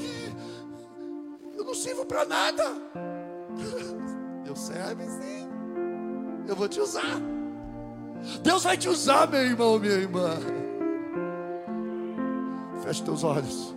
eu 1.58 1.64
não 1.64 1.74
sirvo 1.74 2.06
para 2.06 2.26
nada. 2.26 2.64
Deus 4.44 4.60
serve 4.60 5.04
sim. 5.06 5.48
Eu 6.48 6.56
vou 6.56 6.68
te 6.68 6.80
usar. 6.80 7.22
Deus 8.42 8.64
vai 8.64 8.78
te 8.78 8.90
usar, 8.90 9.30
meu 9.30 9.42
irmão, 9.42 9.80
minha 9.80 9.94
irmã. 9.94 10.38
Feche 12.84 13.04
teus 13.04 13.24
olhos. 13.24 13.77